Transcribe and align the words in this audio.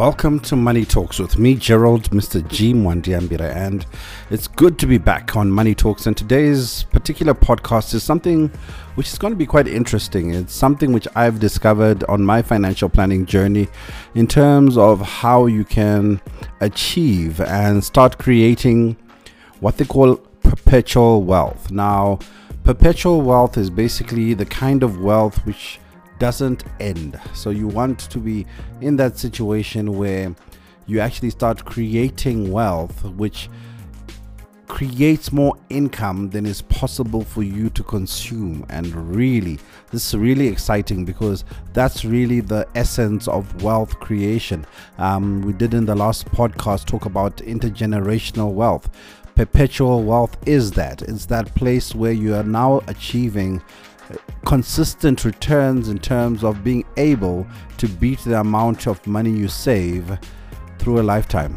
Welcome 0.00 0.40
to 0.40 0.56
Money 0.56 0.86
Talks 0.86 1.18
with 1.18 1.38
me, 1.38 1.54
Gerald, 1.54 2.08
Mr. 2.08 2.40
G. 2.48 2.72
Mwandiambira, 2.72 3.54
and 3.54 3.84
it's 4.30 4.48
good 4.48 4.78
to 4.78 4.86
be 4.86 4.96
back 4.96 5.36
on 5.36 5.50
Money 5.50 5.74
Talks. 5.74 6.06
And 6.06 6.16
today's 6.16 6.84
particular 6.84 7.34
podcast 7.34 7.92
is 7.92 8.02
something 8.02 8.48
which 8.94 9.08
is 9.08 9.18
going 9.18 9.34
to 9.34 9.36
be 9.36 9.44
quite 9.44 9.68
interesting. 9.68 10.32
It's 10.32 10.54
something 10.54 10.94
which 10.94 11.06
I've 11.14 11.38
discovered 11.38 12.02
on 12.04 12.22
my 12.22 12.40
financial 12.40 12.88
planning 12.88 13.26
journey 13.26 13.68
in 14.14 14.26
terms 14.26 14.78
of 14.78 15.02
how 15.02 15.44
you 15.44 15.66
can 15.66 16.22
achieve 16.62 17.38
and 17.42 17.84
start 17.84 18.16
creating 18.16 18.96
what 19.60 19.76
they 19.76 19.84
call 19.84 20.16
perpetual 20.16 21.24
wealth. 21.24 21.70
Now, 21.70 22.20
perpetual 22.64 23.20
wealth 23.20 23.58
is 23.58 23.68
basically 23.68 24.32
the 24.32 24.46
kind 24.46 24.82
of 24.82 25.02
wealth 25.02 25.44
which 25.44 25.78
doesn't 26.20 26.62
end. 26.78 27.18
So 27.34 27.50
you 27.50 27.66
want 27.66 27.98
to 28.10 28.18
be 28.18 28.46
in 28.80 28.94
that 28.96 29.18
situation 29.18 29.98
where 29.98 30.32
you 30.86 31.00
actually 31.00 31.30
start 31.30 31.64
creating 31.64 32.52
wealth, 32.52 33.04
which 33.04 33.48
creates 34.68 35.32
more 35.32 35.56
income 35.68 36.30
than 36.30 36.46
is 36.46 36.62
possible 36.62 37.24
for 37.24 37.42
you 37.42 37.68
to 37.70 37.82
consume. 37.82 38.64
And 38.68 38.86
really, 39.16 39.58
this 39.90 40.06
is 40.06 40.16
really 40.16 40.46
exciting 40.46 41.04
because 41.04 41.44
that's 41.72 42.04
really 42.04 42.40
the 42.40 42.68
essence 42.76 43.26
of 43.26 43.62
wealth 43.64 43.98
creation. 43.98 44.64
Um, 44.98 45.42
we 45.42 45.52
did 45.52 45.74
in 45.74 45.86
the 45.86 45.96
last 45.96 46.26
podcast 46.26 46.84
talk 46.86 47.06
about 47.06 47.38
intergenerational 47.38 48.52
wealth. 48.52 48.88
Perpetual 49.34 50.04
wealth 50.04 50.36
is 50.46 50.70
that. 50.72 51.02
It's 51.02 51.26
that 51.26 51.52
place 51.54 51.94
where 51.94 52.12
you 52.12 52.34
are 52.34 52.44
now 52.44 52.80
achieving 52.86 53.60
consistent 54.44 55.24
returns 55.24 55.88
in 55.88 55.98
terms 55.98 56.42
of 56.44 56.64
being 56.64 56.84
able 56.96 57.46
to 57.78 57.88
beat 57.88 58.18
the 58.20 58.40
amount 58.40 58.86
of 58.86 59.06
money 59.06 59.30
you 59.30 59.48
save 59.48 60.18
through 60.78 61.00
a 61.00 61.02
lifetime. 61.02 61.54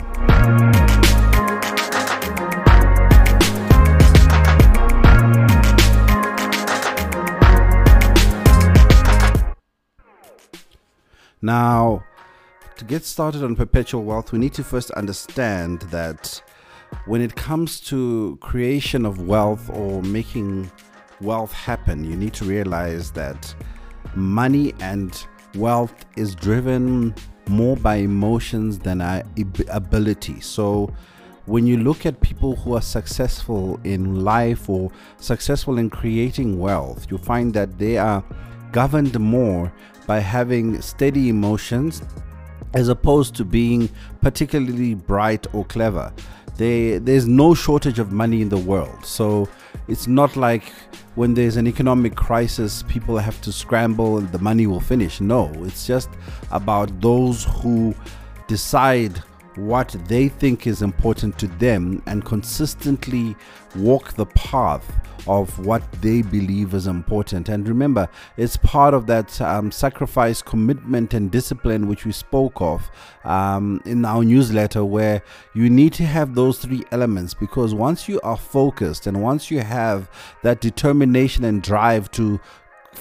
Now, 11.41 12.05
to 12.77 12.85
get 12.85 13.03
started 13.03 13.43
on 13.43 13.55
perpetual 13.55 14.03
wealth, 14.03 14.31
we 14.31 14.39
need 14.39 14.53
to 14.53 14.63
first 14.63 14.91
understand 14.91 15.81
that 15.91 16.41
when 17.05 17.21
it 17.21 17.35
comes 17.35 17.79
to 17.81 18.38
creation 18.39 19.05
of 19.05 19.21
wealth 19.21 19.69
or 19.69 20.01
making 20.01 20.71
wealth 21.22 21.52
happen, 21.52 22.03
you 22.03 22.16
need 22.16 22.33
to 22.33 22.45
realize 22.45 23.11
that 23.11 23.53
money 24.16 24.73
and 24.80 25.25
wealth 25.56 26.06
is 26.16 26.36
driven 26.36 27.14
more 27.47 27.75
by 27.75 27.95
emotions 27.95 28.80
than 28.80 29.02
ability. 29.69 30.39
So, 30.41 30.94
when 31.45 31.67
you 31.67 31.78
look 31.78 32.06
at 32.06 32.22
people 32.22 32.56
who 32.56 32.75
are 32.75 32.81
successful 32.81 33.78
in 33.84 34.23
life 34.23 34.69
or 34.69 34.89
successful 35.17 35.78
in 35.78 35.89
creating 35.89 36.58
wealth, 36.58 37.08
you 37.11 37.17
find 37.17 37.53
that 37.53 37.78
they 37.78 37.97
are 37.97 38.23
governed 38.72 39.19
more 39.19 39.72
by 40.08 40.19
having 40.19 40.81
steady 40.81 41.28
emotions 41.28 42.02
as 42.73 42.88
opposed 42.88 43.36
to 43.36 43.45
being 43.45 43.89
particularly 44.22 44.95
bright 44.95 45.45
or 45.53 45.66
clever. 45.66 46.11
They, 46.57 46.99
there's 46.99 47.27
no 47.27 47.53
shortage 47.53 47.99
of 47.99 48.11
money 48.11 48.41
in 48.41 48.49
the 48.49 48.57
world. 48.57 49.05
So 49.05 49.49
it's 49.87 50.07
not 50.07 50.35
like 50.35 50.71
when 51.15 51.33
there's 51.33 51.57
an 51.57 51.67
economic 51.67 52.16
crisis, 52.16 52.83
people 52.88 53.17
have 53.17 53.39
to 53.41 53.51
scramble 53.51 54.17
and 54.17 54.31
the 54.31 54.39
money 54.39 54.67
will 54.67 54.79
finish. 54.79 55.22
No, 55.22 55.51
it's 55.63 55.85
just 55.88 56.09
about 56.51 57.01
those 57.01 57.45
who 57.45 57.95
decide 58.47 59.22
what 59.56 59.96
they 60.08 60.28
think 60.28 60.68
is 60.68 60.81
important 60.81 61.38
to 61.40 61.47
them 61.47 62.02
and 62.06 62.25
consistently 62.25 63.36
walk 63.75 64.14
the 64.14 64.25
path 64.28 64.84
of 65.28 65.66
what 65.66 65.84
they 66.02 66.22
believe 66.22 66.74
is 66.74 66.88
important. 66.88 67.50
And 67.50 67.68
remember, 67.68 68.08
it's 68.38 68.58
part 68.58 68.94
of 68.94 69.08
that 69.08 69.40
um, 69.41 69.72
sacrifice, 69.72 70.41
commitment, 70.41 71.14
and 71.14 71.31
discipline 71.31 71.88
which 71.88 72.06
we 72.06 72.12
spoke 72.12 72.62
of 72.62 72.90
um, 73.24 73.81
in 73.86 74.03
our 74.06 74.24
newsletter, 74.24 74.84
where 74.84 75.22
you 75.53 75.70
need 75.70 75.94
to 75.94 76.03
have 76.03 76.35
those 76.35 76.58
three 76.58 76.84
elements 76.91 77.34
because 77.34 77.74
once 77.74 78.09
you 78.09 78.20
are 78.22 78.38
focused 78.38 79.08
and 79.08 79.22
once 79.22 79.50
you 79.50 79.62
have 79.62 80.09
that 80.44 80.62
determination 80.62 81.44
and 81.46 81.62
drive 81.62 82.12
to 82.12 82.40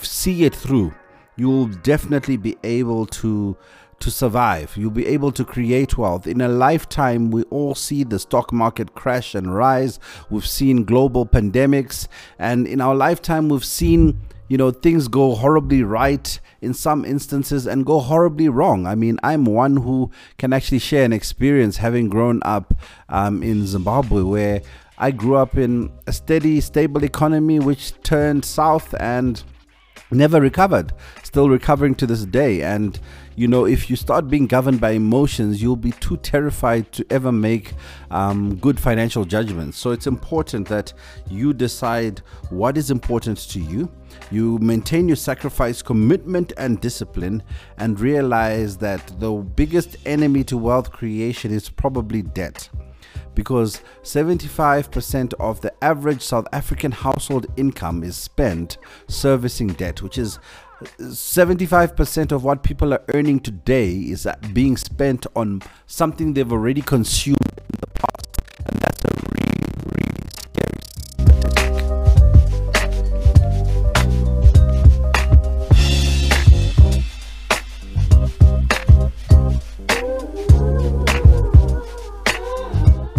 see 0.00 0.44
it 0.44 0.54
through, 0.54 0.94
you 1.36 1.48
will 1.48 1.66
definitely 1.66 2.36
be 2.36 2.56
able 2.62 3.06
to 3.06 3.56
to 4.02 4.10
survive. 4.10 4.76
You'll 4.76 4.90
be 4.90 5.06
able 5.06 5.32
to 5.32 5.44
create 5.44 5.96
wealth. 5.96 6.26
In 6.26 6.40
a 6.40 6.48
lifetime, 6.48 7.30
we 7.30 7.44
all 7.44 7.74
see 7.74 8.02
the 8.02 8.18
stock 8.18 8.52
market 8.52 8.94
crash 8.94 9.34
and 9.34 9.54
rise. 9.54 10.00
We've 10.28 10.46
seen 10.46 10.84
global 10.84 11.24
pandemics. 11.24 12.08
And 12.38 12.66
in 12.66 12.80
our 12.80 12.96
lifetime, 12.96 13.48
we've 13.48 13.64
seen, 13.64 14.20
you 14.48 14.58
know, 14.58 14.72
things 14.72 15.06
go 15.06 15.36
horribly 15.36 15.84
right 15.84 16.38
in 16.60 16.74
some 16.74 17.04
instances 17.04 17.66
and 17.66 17.86
go 17.86 18.00
horribly 18.00 18.48
wrong. 18.48 18.86
I 18.86 18.96
mean, 18.96 19.18
I'm 19.22 19.44
one 19.44 19.76
who 19.76 20.10
can 20.36 20.52
actually 20.52 20.80
share 20.80 21.04
an 21.04 21.12
experience 21.12 21.76
having 21.76 22.08
grown 22.08 22.40
up 22.44 22.74
um, 23.08 23.42
in 23.42 23.66
Zimbabwe 23.68 24.22
where 24.22 24.62
I 24.98 25.12
grew 25.12 25.36
up 25.36 25.56
in 25.56 25.92
a 26.08 26.12
steady, 26.12 26.60
stable 26.60 27.04
economy 27.04 27.60
which 27.60 27.92
turned 28.02 28.44
south 28.44 28.94
and 28.98 29.42
never 30.10 30.40
recovered 30.40 30.92
still 31.32 31.48
recovering 31.48 31.94
to 31.94 32.06
this 32.06 32.26
day 32.26 32.62
and 32.62 33.00
you 33.36 33.48
know 33.48 33.66
if 33.66 33.88
you 33.88 33.96
start 33.96 34.28
being 34.28 34.46
governed 34.46 34.80
by 34.80 34.90
emotions 34.90 35.62
you'll 35.62 35.76
be 35.76 35.92
too 35.92 36.16
terrified 36.18 36.90
to 36.92 37.06
ever 37.10 37.32
make 37.32 37.74
um, 38.10 38.56
good 38.56 38.78
financial 38.78 39.24
judgments. 39.24 39.78
So 39.78 39.90
it's 39.90 40.06
important 40.06 40.68
that 40.68 40.92
you 41.28 41.52
decide 41.52 42.20
what 42.50 42.76
is 42.76 42.90
important 42.90 43.38
to 43.50 43.60
you. 43.60 43.90
You 44.30 44.58
maintain 44.58 45.08
your 45.08 45.16
sacrifice 45.16 45.82
commitment 45.82 46.52
and 46.56 46.80
discipline 46.80 47.42
and 47.78 47.98
realize 47.98 48.76
that 48.78 49.18
the 49.18 49.32
biggest 49.32 49.96
enemy 50.06 50.44
to 50.44 50.56
wealth 50.56 50.92
creation 50.92 51.52
is 51.52 51.68
probably 51.68 52.22
debt. 52.22 52.68
Because 53.34 53.80
75% 54.02 55.32
of 55.40 55.62
the 55.62 55.72
average 55.82 56.20
South 56.20 56.46
African 56.52 56.92
household 56.92 57.46
income 57.56 58.02
is 58.02 58.14
spent 58.14 58.76
servicing 59.08 59.68
debt, 59.68 60.02
which 60.02 60.18
is 60.18 60.38
75% 60.84 62.32
of 62.32 62.44
what 62.44 62.62
people 62.62 62.92
are 62.92 63.02
earning 63.14 63.40
today 63.40 63.90
is 63.90 64.26
uh, 64.26 64.34
being 64.52 64.76
spent 64.76 65.26
on 65.34 65.62
something 65.86 66.34
they've 66.34 66.52
already 66.52 66.82
consumed 66.82 67.36
in 67.56 67.78
the 67.80 67.86
past. 67.88 68.42
And 68.66 68.80
that's 68.80 69.04
a 69.04 69.08
really, 69.32 69.62
really 69.86 70.12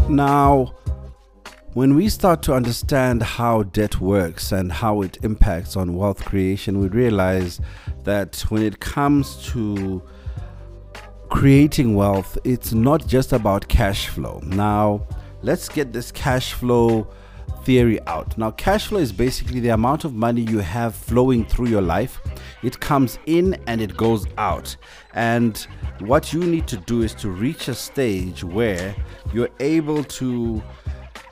Now, 0.10 0.76
when 1.74 1.96
we 1.96 2.08
start 2.08 2.44
to 2.44 2.54
understand 2.54 3.24
how 3.24 3.64
debt 3.64 4.00
works 4.00 4.52
and 4.52 4.72
how 4.72 5.02
it 5.02 5.18
impacts 5.24 5.76
on 5.76 5.96
wealth 5.96 6.24
creation, 6.24 6.80
we 6.80 6.88
realize 6.88 7.60
that 8.04 8.40
when 8.50 8.62
it 8.62 8.80
comes 8.80 9.44
to 9.48 10.02
creating 11.30 11.96
wealth, 11.96 12.38
it's 12.44 12.74
not 12.74 13.08
just 13.08 13.34
about 13.34 13.68
cash 13.68 14.08
flow. 14.08 14.40
Now, 14.44 15.08
let's 15.42 15.68
get 15.68 15.92
this 15.94 16.12
cash 16.12 16.54
flow 16.54 17.08
theory 17.64 18.00
out. 18.06 18.38
Now, 18.38 18.52
cash 18.52 18.88
flow 18.88 19.00
is 19.00 19.12
basically 19.12 19.60
the 19.60 19.70
amount 19.70 20.06
of 20.06 20.14
money 20.14 20.42
you 20.42 20.60
have 20.60 20.94
flowing 20.94 21.44
through 21.44 21.70
your 21.70 21.82
life. 21.82 22.22
It 22.62 22.80
comes 22.80 23.18
in 23.26 23.58
and 23.66 23.82
it 23.82 23.98
goes 23.98 24.28
out. 24.38 24.76
And 25.16 25.58
what 26.02 26.34
you 26.34 26.42
need 26.42 26.68
to 26.68 26.78
do 26.78 27.02
is 27.02 27.16
to 27.16 27.32
reach 27.32 27.68
a 27.68 27.74
stage 27.74 28.44
where 28.44 28.96
you're 29.34 29.50
able 29.60 30.04
to 30.04 30.62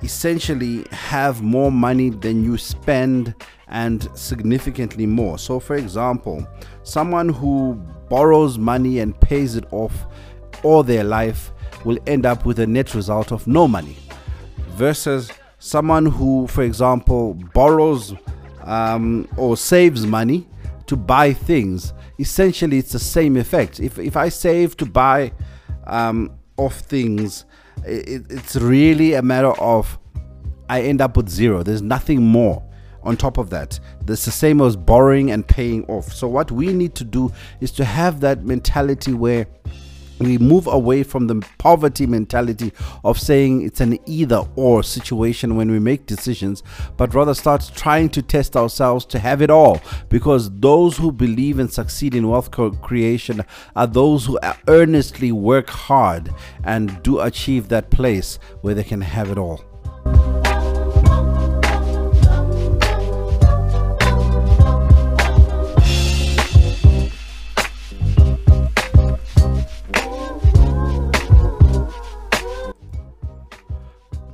essentially 0.03 0.85
have 0.91 1.41
more 1.41 1.71
money 1.71 2.09
than 2.09 2.43
you 2.43 2.57
spend 2.57 3.35
and 3.67 4.09
significantly 4.17 5.05
more. 5.05 5.37
So, 5.37 5.59
for 5.59 5.75
example, 5.75 6.47
someone 6.83 7.29
who 7.29 7.75
borrows 8.09 8.57
money 8.57 8.99
and 8.99 9.19
pays 9.19 9.55
it 9.55 9.65
off 9.71 10.05
all 10.63 10.83
their 10.83 11.03
life 11.03 11.51
will 11.85 11.97
end 12.07 12.25
up 12.25 12.45
with 12.45 12.59
a 12.59 12.67
net 12.67 12.93
result 12.93 13.31
of 13.31 13.47
no 13.47 13.67
money 13.67 13.97
versus 14.71 15.31
someone 15.59 16.05
who, 16.05 16.47
for 16.47 16.63
example, 16.63 17.33
borrows 17.53 18.13
um, 18.63 19.27
or 19.37 19.55
saves 19.55 20.05
money 20.05 20.47
to 20.87 20.95
buy 20.95 21.33
things. 21.33 21.93
Essentially, 22.19 22.77
it's 22.77 22.91
the 22.91 22.99
same 22.99 23.37
effect. 23.37 23.79
If, 23.79 23.97
if 23.97 24.17
I 24.17 24.29
save 24.29 24.75
to 24.77 24.85
buy 24.85 25.31
um, 25.87 26.37
off 26.57 26.79
things, 26.79 27.45
it, 27.85 28.25
it's 28.29 28.55
really 28.55 29.13
a 29.13 29.21
matter 29.21 29.51
of 29.59 29.97
I 30.69 30.81
end 30.83 31.01
up 31.01 31.17
with 31.17 31.27
zero. 31.27 31.63
There's 31.63 31.81
nothing 31.81 32.23
more 32.23 32.63
on 33.03 33.17
top 33.17 33.37
of 33.37 33.49
that. 33.49 33.79
It's 34.07 34.25
the 34.25 34.31
same 34.31 34.61
as 34.61 34.75
borrowing 34.75 35.31
and 35.31 35.47
paying 35.47 35.85
off. 35.85 36.13
So, 36.13 36.27
what 36.27 36.51
we 36.51 36.73
need 36.73 36.95
to 36.95 37.03
do 37.03 37.31
is 37.59 37.71
to 37.73 37.85
have 37.85 38.19
that 38.21 38.43
mentality 38.43 39.13
where 39.13 39.47
we 40.23 40.37
move 40.37 40.67
away 40.67 41.03
from 41.03 41.27
the 41.27 41.45
poverty 41.57 42.05
mentality 42.05 42.71
of 43.03 43.19
saying 43.19 43.61
it's 43.61 43.81
an 43.81 43.97
either 44.05 44.43
or 44.55 44.83
situation 44.83 45.55
when 45.55 45.71
we 45.71 45.79
make 45.79 46.05
decisions, 46.05 46.63
but 46.97 47.13
rather 47.13 47.33
start 47.33 47.71
trying 47.75 48.09
to 48.09 48.21
test 48.21 48.55
ourselves 48.55 49.05
to 49.05 49.19
have 49.19 49.41
it 49.41 49.49
all. 49.49 49.81
Because 50.09 50.51
those 50.59 50.97
who 50.97 51.11
believe 51.11 51.59
and 51.59 51.71
succeed 51.71 52.15
in 52.15 52.27
wealth 52.27 52.51
creation 52.81 53.43
are 53.75 53.87
those 53.87 54.25
who 54.25 54.39
earnestly 54.67 55.31
work 55.31 55.69
hard 55.69 56.33
and 56.63 57.01
do 57.03 57.19
achieve 57.19 57.69
that 57.69 57.89
place 57.89 58.39
where 58.61 58.73
they 58.73 58.83
can 58.83 59.01
have 59.01 59.29
it 59.29 59.37
all. 59.37 59.70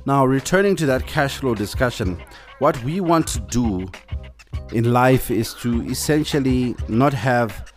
Now, 0.08 0.24
returning 0.24 0.74
to 0.76 0.86
that 0.86 1.06
cash 1.06 1.36
flow 1.36 1.54
discussion, 1.54 2.18
what 2.60 2.82
we 2.82 2.98
want 3.02 3.26
to 3.26 3.40
do 3.40 3.90
in 4.72 4.90
life 4.90 5.30
is 5.30 5.52
to 5.60 5.82
essentially 5.82 6.74
not 6.88 7.12
have 7.12 7.74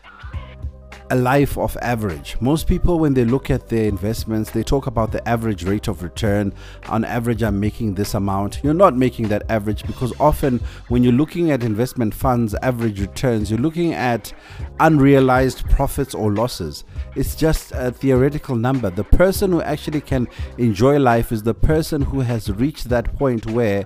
a 1.12 1.16
life 1.16 1.58
of 1.58 1.78
average. 1.81 2.38
Most 2.40 2.68
people, 2.68 2.98
when 2.98 3.13
they 3.13 3.25
look 3.25 3.50
at 3.50 3.68
their 3.68 3.84
investments, 3.90 4.50
they 4.50 4.63
talk 4.63 4.88
about 4.88 5.12
the 5.12 5.28
average 5.28 5.66
rate 5.66 5.90
of 5.90 6.04
return. 6.04 6.54
On 6.88 7.04
average, 7.04 7.44
I'm 7.44 7.60
making 7.60 7.96
this 7.96 8.13
amount. 8.13 8.62
You're 8.63 8.74
not 8.74 8.96
making 8.96 9.28
that 9.28 9.44
average 9.50 9.84
because 9.84 10.13
often, 10.22 10.62
when 10.88 11.04
you're 11.04 11.12
looking 11.12 11.52
at 11.52 11.63
investment 11.63 12.13
funds' 12.13 12.56
average 12.62 13.02
returns, 13.02 13.52
you're 13.52 13.60
looking 13.60 13.94
at 13.94 14.31
unrealized 14.80 15.69
profits 15.69 16.16
or 16.16 16.31
losses. 16.31 16.86
It's 17.18 17.36
just 17.36 17.74
a 17.74 17.92
theoretical 17.92 18.56
number. 18.56 18.90
The 18.90 19.04
person 19.04 19.52
who 19.52 19.62
actually 19.62 20.00
can 20.00 20.30
enjoy 20.58 20.98
life 20.98 21.34
is 21.34 21.44
the 21.44 21.54
person 21.54 22.04
who 22.04 22.22
has 22.22 22.50
reached 22.50 22.88
that 22.88 23.13
point 23.18 23.48
where 23.48 23.86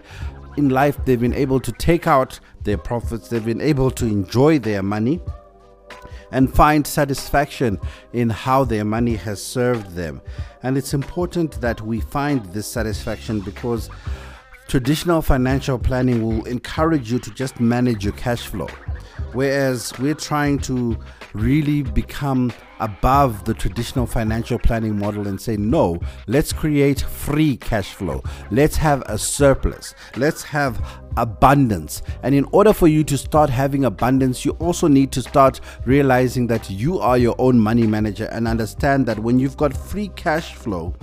in 0.58 0.70
life 0.70 1.04
they've 1.06 1.20
been 1.20 1.34
able 1.34 1.60
to 1.62 1.72
take 1.72 2.06
out 2.06 2.40
their 2.62 2.78
profits, 2.78 3.30
they've 3.30 3.44
been 3.44 3.62
able 3.62 3.90
to 3.90 4.06
enjoy 4.06 4.60
their 4.60 4.84
money 4.84 5.20
and 6.36 6.54
find 6.54 6.86
satisfaction 6.86 7.80
in 8.12 8.30
how 8.30 8.66
their 8.66 8.84
money 8.84 9.16
has 9.16 9.42
served 9.42 9.96
them. 9.96 10.22
And 10.64 10.78
it's 10.78 10.94
important 10.94 11.62
that 11.62 11.80
we 11.80 12.02
find 12.02 12.44
this 12.48 12.68
satisfaction 12.68 13.40
because 13.40 13.90
traditional 14.68 15.22
financial 15.22 15.80
planning 15.80 16.22
will 16.24 16.44
encourage 16.44 17.10
you 17.10 17.20
to 17.20 17.32
just 17.32 17.62
manage 17.62 18.04
your 18.04 18.12
cash 18.16 18.48
flow. 18.48 18.68
Whereas 19.32 19.98
we're 19.98 20.14
trying 20.14 20.60
to 20.60 20.98
really 21.36 21.84
become 21.84 22.52
above 22.80 23.46
the 23.46 23.54
traditional 23.54 24.06
financial 24.06 24.58
planning 24.58 24.98
model 24.98 25.28
and 25.28 25.40
say, 25.40 25.58
no, 25.58 26.00
let's 26.28 26.52
create 26.52 27.02
free 27.02 27.58
cash 27.58 27.94
flow. 27.94 28.24
Let's 28.52 28.76
have 28.78 29.04
a 29.06 29.18
surplus. 29.18 29.96
Let's 30.16 30.44
have 30.44 30.82
abundance. 31.18 32.02
And 32.24 32.36
in 32.36 32.46
order 32.52 32.74
for 32.74 32.88
you 32.88 33.04
to 33.06 33.18
start 33.18 33.50
having 33.50 33.86
abundance, 33.86 34.46
you 34.46 34.52
also 34.54 34.88
need 34.88 35.12
to 35.14 35.22
start 35.22 35.62
realizing 35.86 36.48
that 36.48 36.70
you 36.70 37.00
are 37.00 37.18
your 37.18 37.36
own 37.38 37.60
money 37.60 37.88
manager 37.88 38.26
and 38.26 38.48
understand 38.48 39.06
that 39.06 39.20
when 39.20 39.40
you've 39.40 39.58
got 39.58 39.76
free 39.76 40.10
cash 40.16 40.56
flow, 40.56 40.94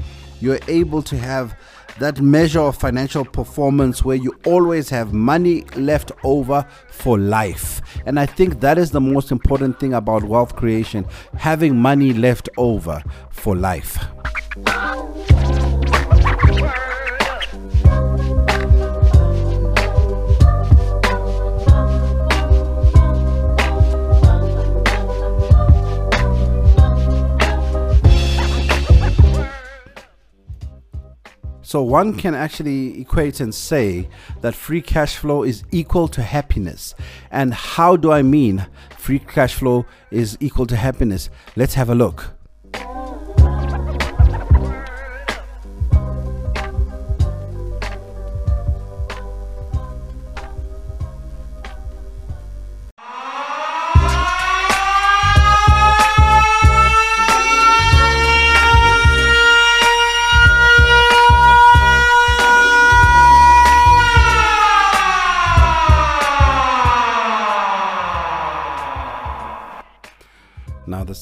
you're 0.40 0.60
able 0.66 1.02
to 1.02 1.16
have 1.16 1.56
that 1.98 2.20
measure 2.20 2.60
of 2.60 2.76
financial 2.76 3.24
performance 3.24 4.04
where 4.04 4.16
you 4.16 4.34
always 4.44 4.88
have 4.90 5.12
money 5.12 5.64
left 5.76 6.12
over 6.24 6.66
for 6.88 7.18
life. 7.18 7.80
And 8.06 8.18
I 8.18 8.26
think 8.26 8.60
that 8.60 8.78
is 8.78 8.90
the 8.90 9.00
most 9.00 9.30
important 9.30 9.78
thing 9.78 9.94
about 9.94 10.24
wealth 10.24 10.56
creation 10.56 11.06
having 11.36 11.76
money 11.76 12.12
left 12.12 12.48
over 12.56 13.02
for 13.30 13.56
life. 13.56 13.98
So 31.72 31.82
one 31.82 32.12
can 32.18 32.34
actually 32.34 33.00
equate 33.00 33.40
and 33.40 33.54
say 33.54 34.10
that 34.42 34.54
free 34.54 34.82
cash 34.82 35.16
flow 35.16 35.42
is 35.42 35.64
equal 35.70 36.06
to 36.08 36.20
happiness. 36.20 36.94
And 37.30 37.54
how 37.54 37.96
do 37.96 38.12
I 38.12 38.20
mean 38.20 38.66
free 38.98 39.20
cash 39.20 39.54
flow 39.54 39.86
is 40.10 40.36
equal 40.38 40.66
to 40.66 40.76
happiness? 40.76 41.30
Let's 41.56 41.72
have 41.72 41.88
a 41.88 41.94
look. 41.94 42.34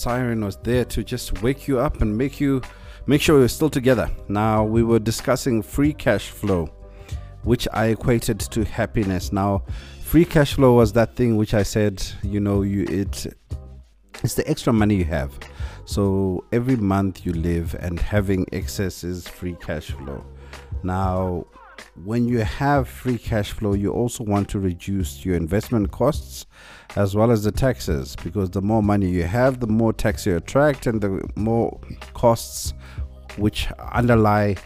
Siren 0.00 0.42
was 0.42 0.56
there 0.58 0.84
to 0.86 1.04
just 1.04 1.42
wake 1.42 1.68
you 1.68 1.78
up 1.78 2.00
and 2.00 2.16
make 2.16 2.40
you 2.40 2.62
make 3.06 3.20
sure 3.20 3.38
you're 3.38 3.48
still 3.48 3.70
together. 3.70 4.10
Now 4.28 4.64
we 4.64 4.82
were 4.82 4.98
discussing 4.98 5.62
free 5.62 5.92
cash 5.92 6.30
flow, 6.30 6.70
which 7.42 7.68
I 7.72 7.86
equated 7.86 8.40
to 8.40 8.64
happiness. 8.64 9.32
Now, 9.32 9.62
free 10.02 10.24
cash 10.24 10.54
flow 10.54 10.74
was 10.74 10.92
that 10.94 11.16
thing 11.16 11.36
which 11.36 11.54
I 11.54 11.62
said, 11.62 12.02
you 12.22 12.40
know, 12.40 12.62
you 12.62 12.84
it 12.84 13.26
it's 14.24 14.34
the 14.34 14.48
extra 14.48 14.72
money 14.72 14.96
you 14.96 15.04
have. 15.04 15.38
So 15.84 16.44
every 16.52 16.76
month 16.76 17.26
you 17.26 17.32
live 17.32 17.74
and 17.80 17.98
having 17.98 18.46
excess 18.52 19.04
is 19.04 19.28
free 19.28 19.56
cash 19.60 19.90
flow. 19.90 20.24
Now, 20.82 21.46
when 22.04 22.28
you 22.28 22.38
have 22.38 22.88
free 22.88 23.18
cash 23.18 23.52
flow, 23.52 23.74
you 23.74 23.92
also 23.92 24.24
want 24.24 24.48
to 24.50 24.58
reduce 24.58 25.24
your 25.24 25.36
investment 25.36 25.90
costs 25.90 26.46
as 26.96 27.14
well 27.14 27.30
as 27.30 27.44
the 27.44 27.52
taxes 27.52 28.16
because 28.22 28.50
the 28.50 28.62
more 28.62 28.82
money 28.82 29.08
you 29.08 29.24
have, 29.24 29.60
the 29.60 29.66
more 29.66 29.92
tax 29.92 30.26
you 30.26 30.36
attract, 30.36 30.86
and 30.86 31.00
the 31.00 31.22
more 31.36 31.80
costs 32.14 32.74
which 33.36 33.68
underlie 33.92 34.56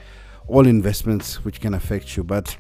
all 0.46 0.66
investments 0.66 1.44
which 1.44 1.60
can 1.60 1.74
affect 1.74 2.16
you. 2.16 2.24
But 2.24 2.56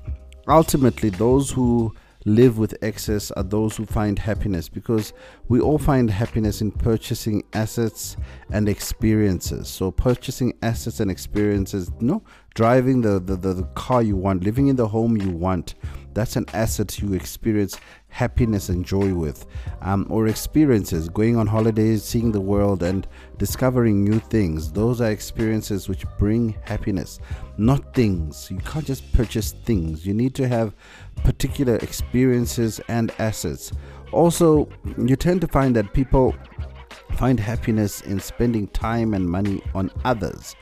ultimately, 0.48 1.10
those 1.10 1.50
who 1.50 1.94
live 2.26 2.56
with 2.56 2.74
excess 2.82 3.30
are 3.32 3.42
those 3.42 3.76
who 3.76 3.84
find 3.84 4.18
happiness 4.18 4.68
because 4.68 5.12
we 5.48 5.60
all 5.60 5.78
find 5.78 6.10
happiness 6.10 6.62
in 6.62 6.72
purchasing 6.72 7.44
assets 7.52 8.16
and 8.50 8.68
experiences. 8.68 9.68
So, 9.68 9.90
purchasing 9.90 10.54
assets 10.62 11.00
and 11.00 11.10
experiences, 11.10 11.90
you 12.00 12.06
know, 12.06 12.22
driving 12.54 13.00
the, 13.00 13.18
the, 13.20 13.36
the, 13.36 13.52
the 13.52 13.62
car 13.74 14.02
you 14.02 14.16
want, 14.16 14.44
living 14.44 14.68
in 14.68 14.76
the 14.76 14.88
home 14.88 15.16
you 15.16 15.30
want, 15.30 15.74
that's 16.14 16.36
an 16.36 16.46
asset 16.54 17.00
you 17.00 17.12
experience 17.12 17.76
happiness 18.08 18.68
and 18.68 18.84
joy 18.84 19.12
with, 19.12 19.46
um, 19.82 20.06
or 20.08 20.28
experiences, 20.28 21.08
going 21.08 21.36
on 21.36 21.48
holidays, 21.48 22.04
seeing 22.04 22.30
the 22.30 22.40
world, 22.40 22.84
and 22.84 23.08
discovering 23.38 24.04
new 24.04 24.20
things. 24.20 24.70
Those 24.70 25.00
are 25.00 25.10
experiences 25.10 25.88
which 25.88 26.04
bring 26.16 26.56
happiness, 26.62 27.18
not 27.58 27.92
things. 27.92 28.48
You 28.48 28.58
can't 28.58 28.86
just 28.86 29.12
purchase 29.12 29.50
things, 29.64 30.06
you 30.06 30.14
need 30.14 30.36
to 30.36 30.46
have 30.46 30.74
particular 31.24 31.76
experiences 31.76 32.80
and 32.86 33.12
assets. 33.18 33.72
Also, 34.12 34.68
you 34.96 35.16
tend 35.16 35.40
to 35.40 35.48
find 35.48 35.74
that 35.74 35.92
people 35.92 36.36
find 37.16 37.40
happiness 37.40 38.00
in 38.02 38.20
spending 38.20 38.68
time 38.68 39.14
and 39.14 39.28
money 39.28 39.60
on 39.74 39.90
others. 40.04 40.54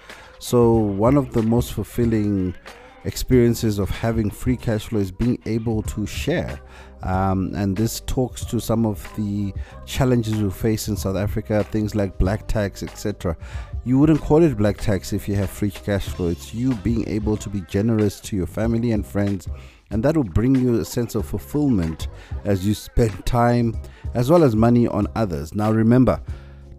So, 0.42 0.72
one 0.74 1.16
of 1.16 1.32
the 1.32 1.40
most 1.40 1.72
fulfilling 1.72 2.56
experiences 3.04 3.78
of 3.78 3.88
having 3.90 4.28
free 4.28 4.56
cash 4.56 4.88
flow 4.88 4.98
is 4.98 5.12
being 5.12 5.40
able 5.46 5.82
to 5.82 6.04
share. 6.04 6.60
Um, 7.04 7.52
and 7.54 7.76
this 7.76 8.00
talks 8.00 8.44
to 8.46 8.58
some 8.58 8.84
of 8.84 9.08
the 9.14 9.54
challenges 9.86 10.42
we 10.42 10.50
face 10.50 10.88
in 10.88 10.96
South 10.96 11.14
Africa, 11.14 11.62
things 11.62 11.94
like 11.94 12.18
black 12.18 12.48
tax, 12.48 12.82
etc. 12.82 13.36
You 13.84 14.00
wouldn't 14.00 14.20
call 14.20 14.42
it 14.42 14.56
black 14.56 14.78
tax 14.78 15.12
if 15.12 15.28
you 15.28 15.36
have 15.36 15.48
free 15.48 15.70
cash 15.70 16.08
flow. 16.08 16.26
It's 16.26 16.52
you 16.52 16.74
being 16.74 17.08
able 17.08 17.36
to 17.36 17.48
be 17.48 17.60
generous 17.68 18.18
to 18.22 18.34
your 18.34 18.48
family 18.48 18.90
and 18.90 19.06
friends, 19.06 19.46
and 19.90 20.02
that 20.02 20.16
will 20.16 20.24
bring 20.24 20.56
you 20.56 20.80
a 20.80 20.84
sense 20.84 21.14
of 21.14 21.24
fulfillment 21.24 22.08
as 22.44 22.66
you 22.66 22.74
spend 22.74 23.24
time 23.26 23.80
as 24.14 24.28
well 24.28 24.42
as 24.42 24.56
money 24.56 24.88
on 24.88 25.06
others. 25.14 25.54
Now, 25.54 25.70
remember, 25.70 26.20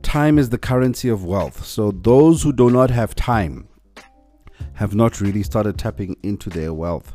time 0.03 0.37
is 0.37 0.49
the 0.49 0.57
currency 0.57 1.09
of 1.09 1.25
wealth. 1.25 1.65
So, 1.65 1.91
those 1.91 2.43
who 2.43 2.53
do 2.53 2.69
not 2.69 2.91
have 2.91 3.15
time, 3.15 3.67
have 4.75 4.93
not 4.93 5.19
really 5.19 5.43
started 5.43 5.77
tapping 5.77 6.15
into 6.21 6.49
their 6.49 6.73
wealth. 6.73 7.13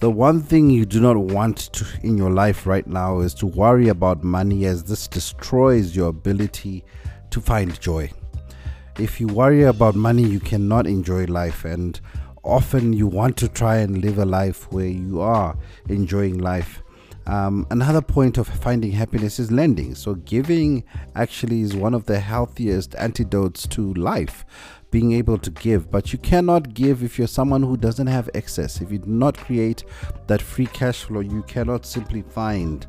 The 0.00 0.10
one 0.10 0.42
thing 0.42 0.68
you 0.68 0.84
do 0.84 1.00
not 1.00 1.16
want 1.16 1.72
to, 1.72 1.86
in 2.02 2.18
your 2.18 2.30
life 2.30 2.66
right 2.66 2.86
now 2.86 3.20
is 3.20 3.32
to 3.34 3.46
worry 3.46 3.88
about 3.88 4.22
money, 4.22 4.66
as 4.66 4.84
this 4.84 5.08
destroys 5.08 5.96
your 5.96 6.08
ability 6.08 6.84
to 7.30 7.40
find 7.40 7.80
joy. 7.80 8.10
if 8.98 9.20
you 9.20 9.26
worry 9.26 9.64
about 9.64 9.94
money, 9.94 10.22
you 10.22 10.40
cannot 10.40 10.86
enjoy 10.86 11.24
life. 11.26 11.64
And 11.64 12.00
often 12.42 12.92
you 12.92 13.06
want 13.06 13.36
to 13.38 13.48
try 13.48 13.76
and 13.76 14.02
live 14.02 14.18
a 14.18 14.24
life 14.24 14.70
where 14.72 14.86
you 14.86 15.20
are 15.20 15.56
enjoying 15.88 16.38
life. 16.38 16.82
Um, 17.26 17.66
another 17.70 18.02
point 18.02 18.38
of 18.38 18.46
finding 18.46 18.92
happiness 18.92 19.38
is 19.38 19.50
lending. 19.50 19.94
So, 19.94 20.14
giving 20.14 20.84
actually 21.14 21.62
is 21.62 21.74
one 21.74 21.94
of 21.94 22.06
the 22.06 22.20
healthiest 22.20 22.94
antidotes 22.96 23.66
to 23.68 23.92
life, 23.94 24.44
being 24.90 25.12
able 25.12 25.38
to 25.38 25.50
give. 25.50 25.90
But 25.90 26.12
you 26.12 26.18
cannot 26.18 26.74
give 26.74 27.02
if 27.02 27.18
you're 27.18 27.26
someone 27.26 27.62
who 27.62 27.76
doesn't 27.76 28.06
have 28.06 28.30
excess. 28.34 28.80
If 28.80 28.92
you 28.92 28.98
do 28.98 29.10
not 29.10 29.36
create 29.36 29.84
that 30.28 30.40
free 30.40 30.66
cash 30.66 31.02
flow, 31.02 31.20
you 31.20 31.42
cannot 31.42 31.84
simply 31.84 32.22
find 32.22 32.86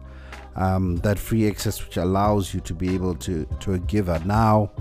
um, 0.56 0.98
that 0.98 1.17
free 1.17 1.46
excess 1.46 1.84
which 1.84 1.98
allows 1.98 2.53
you 2.53 2.60
to 2.62 2.74
be 2.74 2.94
able 2.94 3.15
to, 3.15 3.46
to 3.62 3.74
a 3.74 3.79
giver. 3.79 4.22
Now, 4.25 4.72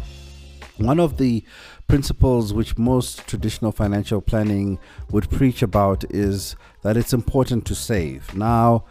one 0.78 1.00
of 1.00 1.16
the 1.16 1.42
principles 1.88 2.52
which 2.52 2.76
most 2.76 3.26
traditional 3.26 3.72
financial 3.72 4.20
planning 4.20 4.78
would 5.10 5.30
preach 5.30 5.62
about 5.62 6.04
is 6.10 6.56
that 6.82 6.96
it's 6.96 7.12
important 7.12 7.64
to 7.66 7.74
save. 7.74 8.34
Now, 8.34 8.84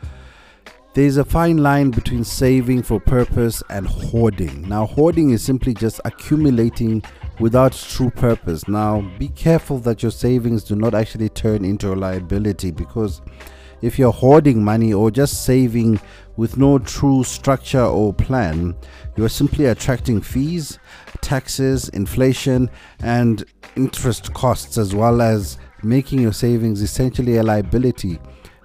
there's 0.96 1.18
a 1.18 1.26
fine 1.26 1.58
line 1.58 1.92
between 1.92 2.24
saving 2.24 2.82
for 2.82 3.02
purpose 3.02 3.62
and 3.70 3.86
hoarding. 3.86 4.62
Now, 4.62 4.86
hoarding 4.86 5.32
is 5.32 5.44
simply 5.44 5.74
just 5.74 6.00
accumulating 6.06 7.04
without 7.38 7.74
true 7.74 8.10
purpose. 8.10 8.66
Now, 8.70 9.02
be 9.20 9.28
careful 9.28 9.78
that 9.80 10.02
your 10.02 10.14
savings 10.14 10.64
do 10.64 10.74
not 10.74 10.96
actually 10.96 11.28
turn 11.28 11.66
into 11.66 11.92
a 11.92 11.96
liability 11.96 12.72
because 12.72 13.22
if 13.82 14.00
you're 14.00 14.14
hoarding 14.14 14.64
money 14.64 14.94
or 14.94 15.12
just 15.12 15.44
saving 15.44 16.00
with 16.38 16.56
no 16.56 16.80
true 16.80 17.26
structure 17.26 17.84
or 17.84 18.14
plan, 18.14 18.74
you're 19.18 19.28
simply 19.28 19.66
attracting 19.66 20.22
fees, 20.22 20.80
taxes, 21.20 21.90
inflation, 21.90 22.70
and 23.00 23.44
interest 23.76 24.34
costs, 24.34 24.78
as 24.78 24.96
well 24.96 25.22
as 25.22 25.58
making 25.84 26.22
your 26.22 26.32
savings 26.32 26.82
essentially 26.82 27.36
a 27.36 27.44
liability 27.44 28.18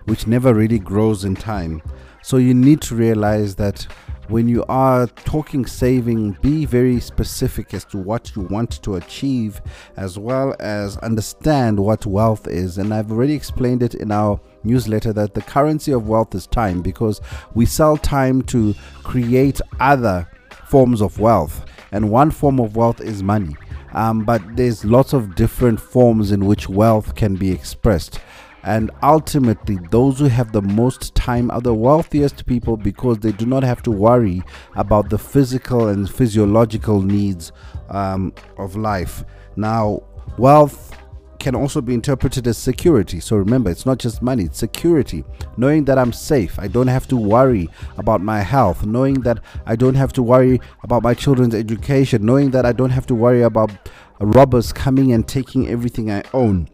which 0.04 0.28
never 0.28 0.54
really 0.54 0.78
grows 0.78 1.24
in 1.24 1.34
time. 1.34 1.82
So 2.30 2.36
you 2.36 2.54
need 2.54 2.80
to 2.82 2.94
realize 2.94 3.56
that 3.56 3.88
when 4.28 4.46
you 4.46 4.64
are 4.68 5.08
talking 5.08 5.66
saving, 5.66 6.38
be 6.40 6.64
very 6.64 7.00
specific 7.00 7.74
as 7.74 7.84
to 7.86 7.98
what 7.98 8.36
you 8.36 8.42
want 8.42 8.80
to 8.84 8.94
achieve, 8.94 9.60
as 9.96 10.16
well 10.16 10.54
as 10.60 10.96
understand 10.98 11.80
what 11.80 12.06
wealth 12.06 12.46
is. 12.46 12.78
And 12.78 12.94
I've 12.94 13.10
already 13.10 13.34
explained 13.34 13.82
it 13.82 13.96
in 13.96 14.12
our 14.12 14.40
newsletter 14.62 15.12
that 15.14 15.34
the 15.34 15.42
currency 15.42 15.90
of 15.90 16.08
wealth 16.08 16.32
is 16.36 16.46
time 16.46 16.82
because 16.82 17.20
we 17.54 17.66
sell 17.66 17.96
time 17.96 18.42
to 18.42 18.76
create 19.02 19.60
other 19.80 20.30
forms 20.66 21.02
of 21.02 21.18
wealth. 21.18 21.64
And 21.90 22.12
one 22.12 22.30
form 22.30 22.60
of 22.60 22.76
wealth 22.76 23.00
is 23.00 23.24
money. 23.24 23.56
Um, 23.92 24.24
but 24.24 24.40
there's 24.54 24.84
lots 24.84 25.14
of 25.14 25.34
different 25.34 25.80
forms 25.80 26.30
in 26.30 26.46
which 26.46 26.68
wealth 26.68 27.16
can 27.16 27.34
be 27.34 27.50
expressed. 27.50 28.20
And 28.62 28.90
ultimately, 29.02 29.78
those 29.90 30.18
who 30.18 30.26
have 30.26 30.52
the 30.52 30.62
most 30.62 31.14
time 31.14 31.50
are 31.50 31.60
the 31.60 31.74
wealthiest 31.74 32.46
people 32.46 32.76
because 32.76 33.18
they 33.18 33.32
do 33.32 33.46
not 33.46 33.62
have 33.62 33.82
to 33.84 33.90
worry 33.90 34.42
about 34.76 35.08
the 35.08 35.18
physical 35.18 35.88
and 35.88 36.10
physiological 36.10 37.00
needs 37.00 37.52
um, 37.88 38.32
of 38.58 38.76
life. 38.76 39.24
Now, 39.56 40.02
wealth 40.36 40.94
can 41.38 41.54
also 41.54 41.80
be 41.80 41.94
interpreted 41.94 42.46
as 42.46 42.58
security. 42.58 43.18
So 43.18 43.36
remember, 43.36 43.70
it's 43.70 43.86
not 43.86 43.98
just 43.98 44.20
money, 44.20 44.44
it's 44.44 44.58
security. 44.58 45.24
Knowing 45.56 45.86
that 45.86 45.98
I'm 45.98 46.12
safe, 46.12 46.58
I 46.58 46.68
don't 46.68 46.86
have 46.86 47.08
to 47.08 47.16
worry 47.16 47.68
about 47.96 48.20
my 48.20 48.42
health, 48.42 48.84
knowing 48.84 49.22
that 49.22 49.40
I 49.66 49.74
don't 49.74 49.94
have 49.94 50.12
to 50.14 50.22
worry 50.22 50.60
about 50.84 51.02
my 51.02 51.14
children's 51.14 51.54
education, 51.54 52.24
knowing 52.24 52.50
that 52.50 52.66
I 52.66 52.72
don't 52.72 52.90
have 52.90 53.06
to 53.06 53.14
worry 53.14 53.42
about 53.42 53.70
robbers 54.20 54.70
coming 54.70 55.12
and 55.12 55.26
taking 55.26 55.68
everything 55.68 56.10
I 56.10 56.22
own 56.34 56.68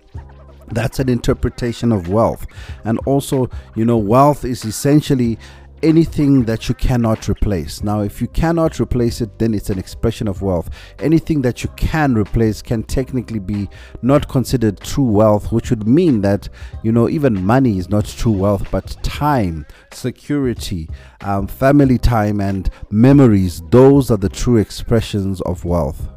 that's 0.69 0.99
an 0.99 1.09
interpretation 1.09 1.93
of 1.93 2.09
wealth. 2.09 2.47
And 2.85 2.99
also 3.07 3.49
you 3.75 3.85
know 3.85 3.99
wealth 3.99 4.45
is 4.45 4.65
essentially 4.65 5.39
anything 5.83 6.45
that 6.45 6.69
you 6.69 6.75
cannot 6.75 7.29
replace. 7.29 7.83
Now 7.83 8.01
if 8.01 8.21
you 8.21 8.29
cannot 8.29 8.81
replace 8.81 9.21
it 9.21 9.39
then 9.39 9.55
it's 9.55 9.71
an 9.71 9.79
expression 9.79 10.27
of 10.27 10.43
wealth. 10.43 10.71
Anything 10.99 11.43
that 11.43 11.63
you 11.63 11.71
can 11.77 12.15
replace 12.15 12.63
can 12.63 12.83
technically 12.83 13.39
be 13.39 13.69
not 14.03 14.29
considered 14.29 14.81
true 14.81 15.05
wealth 15.05 15.53
which 15.53 15.71
would 15.71 15.87
mean 15.87 16.23
that 16.23 16.49
you 16.83 16.93
know 16.93 17.09
even 17.09 17.45
money 17.45 17.79
is 17.79 17.89
not 17.89 18.07
true 18.07 18.33
wealth 18.33 18.69
but 18.71 18.97
time 19.03 19.67
security 19.93 20.89
um, 21.23 21.47
family 21.47 21.99
time 21.99 22.41
and 22.41 22.71
memories 22.91 23.63
those 23.71 24.11
are 24.11 24.17
the 24.17 24.29
true 24.29 24.57
expressions 24.57 25.41
of 25.43 25.65
wealth 25.65 26.09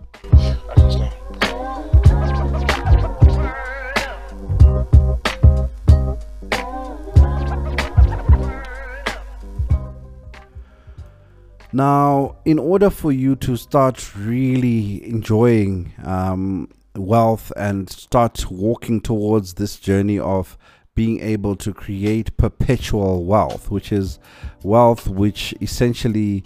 Now, 11.71 12.37
in 12.45 12.57
order 12.57 12.89
for 12.89 13.11
you 13.11 13.35
to 13.37 13.55
start 13.55 14.15
really 14.15 15.07
enjoying 15.07 15.93
um, 16.03 16.69
wealth 16.95 17.51
and 17.55 17.89
start 17.89 18.49
walking 18.49 19.01
towards 19.01 19.53
this 19.53 19.77
journey 19.77 20.17
of 20.17 20.57
being 20.95 21.21
able 21.21 21.55
to 21.57 21.73
create 21.73 22.35
perpetual 22.37 23.23
wealth, 23.23 23.69
which 23.69 23.91
is 23.91 24.19
wealth 24.63 25.07
which 25.07 25.53
essentially, 25.61 26.43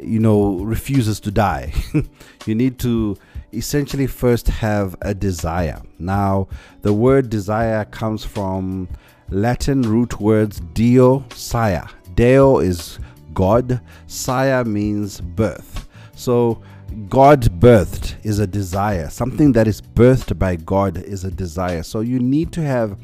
you 0.00 0.20
know, 0.20 0.58
refuses 0.58 1.18
to 1.20 1.30
die, 1.30 1.72
you 2.46 2.54
need 2.54 2.78
to 2.78 3.16
essentially 3.52 4.06
first 4.06 4.48
have 4.48 4.94
a 5.00 5.14
desire. 5.14 5.80
Now, 5.98 6.48
the 6.82 6.92
word 6.92 7.30
desire 7.30 7.86
comes 7.86 8.22
from 8.24 8.88
Latin 9.30 9.82
root 9.82 10.20
words 10.20 10.60
deo, 10.74 11.24
sire. 11.34 11.88
Deo 12.14 12.58
is 12.58 12.98
God. 13.34 13.80
Sire 14.06 14.64
means 14.64 15.20
birth. 15.20 15.88
So, 16.14 16.62
God 17.08 17.42
birthed 17.60 18.16
is 18.24 18.38
a 18.38 18.46
desire. 18.46 19.10
Something 19.10 19.52
that 19.52 19.68
is 19.68 19.80
birthed 19.80 20.38
by 20.38 20.56
God 20.56 20.96
is 20.98 21.24
a 21.24 21.30
desire. 21.30 21.82
So, 21.82 22.00
you 22.00 22.18
need 22.18 22.52
to 22.52 22.62
have 22.62 22.98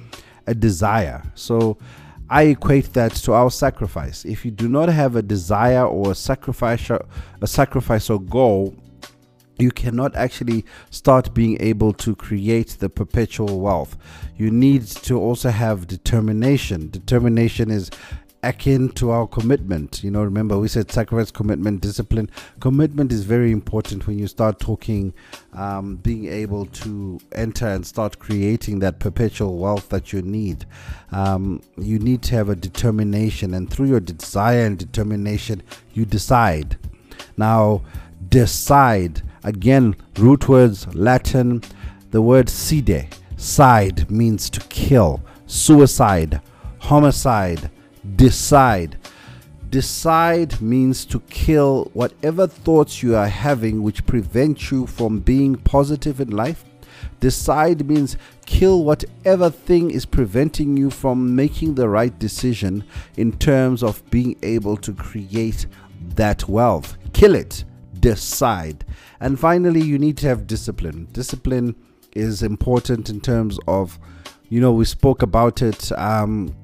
a 0.46 0.54
desire. 0.54 1.22
So, 1.34 1.78
I 2.28 2.44
equate 2.44 2.92
that 2.94 3.12
to 3.16 3.34
our 3.34 3.50
sacrifice. 3.50 4.24
If 4.24 4.44
you 4.44 4.50
do 4.50 4.68
not 4.68 4.88
have 4.88 5.14
a 5.14 5.22
desire 5.22 5.84
or 5.86 6.12
a 6.12 6.14
sacrifice, 6.14 6.90
a 6.90 7.46
sacrifice 7.46 8.08
or 8.08 8.20
goal, 8.20 8.74
you 9.58 9.70
cannot 9.70 10.16
actually 10.16 10.64
start 10.90 11.34
being 11.34 11.60
able 11.60 11.92
to 11.92 12.16
create 12.16 12.76
the 12.80 12.88
perpetual 12.88 13.60
wealth. 13.60 13.96
You 14.36 14.50
need 14.50 14.86
to 14.86 15.18
also 15.18 15.50
have 15.50 15.86
determination. 15.86 16.90
Determination 16.90 17.70
is 17.70 17.90
akin 18.44 18.90
to 18.90 19.10
our 19.10 19.26
commitment. 19.26 20.02
You 20.04 20.10
know, 20.10 20.22
remember 20.22 20.58
we 20.58 20.68
said 20.68 20.90
sacrifice, 20.90 21.30
commitment, 21.30 21.80
discipline. 21.80 22.30
Commitment 22.60 23.12
is 23.12 23.24
very 23.24 23.50
important 23.50 24.06
when 24.06 24.18
you 24.18 24.26
start 24.26 24.60
talking, 24.60 25.14
um, 25.52 25.96
being 25.96 26.26
able 26.26 26.66
to 26.66 27.18
enter 27.32 27.66
and 27.66 27.86
start 27.86 28.18
creating 28.18 28.78
that 28.80 28.98
perpetual 28.98 29.58
wealth 29.58 29.88
that 29.88 30.12
you 30.12 30.22
need. 30.22 30.66
Um, 31.12 31.62
you 31.76 31.98
need 31.98 32.22
to 32.22 32.34
have 32.34 32.48
a 32.48 32.56
determination, 32.56 33.54
and 33.54 33.70
through 33.70 33.86
your 33.88 34.00
desire 34.00 34.66
and 34.66 34.78
determination, 34.78 35.62
you 35.92 36.04
decide. 36.04 36.78
Now, 37.36 37.82
decide 38.28 39.22
again, 39.44 39.94
root 40.18 40.48
words 40.48 40.92
Latin. 40.94 41.62
The 42.10 42.22
word 42.22 42.48
side, 42.48 43.08
side 43.36 44.10
means 44.10 44.48
to 44.50 44.60
kill, 44.68 45.20
suicide, 45.46 46.40
homicide 46.78 47.70
decide. 48.16 48.98
Decide 49.70 50.60
means 50.60 51.04
to 51.06 51.20
kill 51.20 51.90
whatever 51.94 52.46
thoughts 52.46 53.02
you 53.02 53.16
are 53.16 53.28
having 53.28 53.82
which 53.82 54.06
prevent 54.06 54.70
you 54.70 54.86
from 54.86 55.18
being 55.18 55.56
positive 55.56 56.20
in 56.20 56.30
life. 56.30 56.64
Decide 57.20 57.86
means 57.88 58.16
kill 58.46 58.84
whatever 58.84 59.50
thing 59.50 59.90
is 59.90 60.06
preventing 60.06 60.76
you 60.76 60.90
from 60.90 61.34
making 61.34 61.74
the 61.74 61.88
right 61.88 62.16
decision 62.18 62.84
in 63.16 63.32
terms 63.32 63.82
of 63.82 64.08
being 64.10 64.36
able 64.42 64.76
to 64.76 64.92
create 64.92 65.66
that 66.14 66.48
wealth. 66.48 66.96
Kill 67.12 67.34
it. 67.34 67.64
Decide. 67.98 68.84
And 69.20 69.40
finally, 69.40 69.80
you 69.80 69.98
need 69.98 70.18
to 70.18 70.28
have 70.28 70.46
discipline. 70.46 71.08
Discipline 71.12 71.74
is 72.14 72.42
important 72.42 73.10
in 73.10 73.20
terms 73.20 73.58
of, 73.66 73.98
you 74.50 74.60
know, 74.60 74.72
we 74.72 74.84
spoke 74.84 75.22
about 75.22 75.62
it 75.62 75.90
um, 75.98 76.54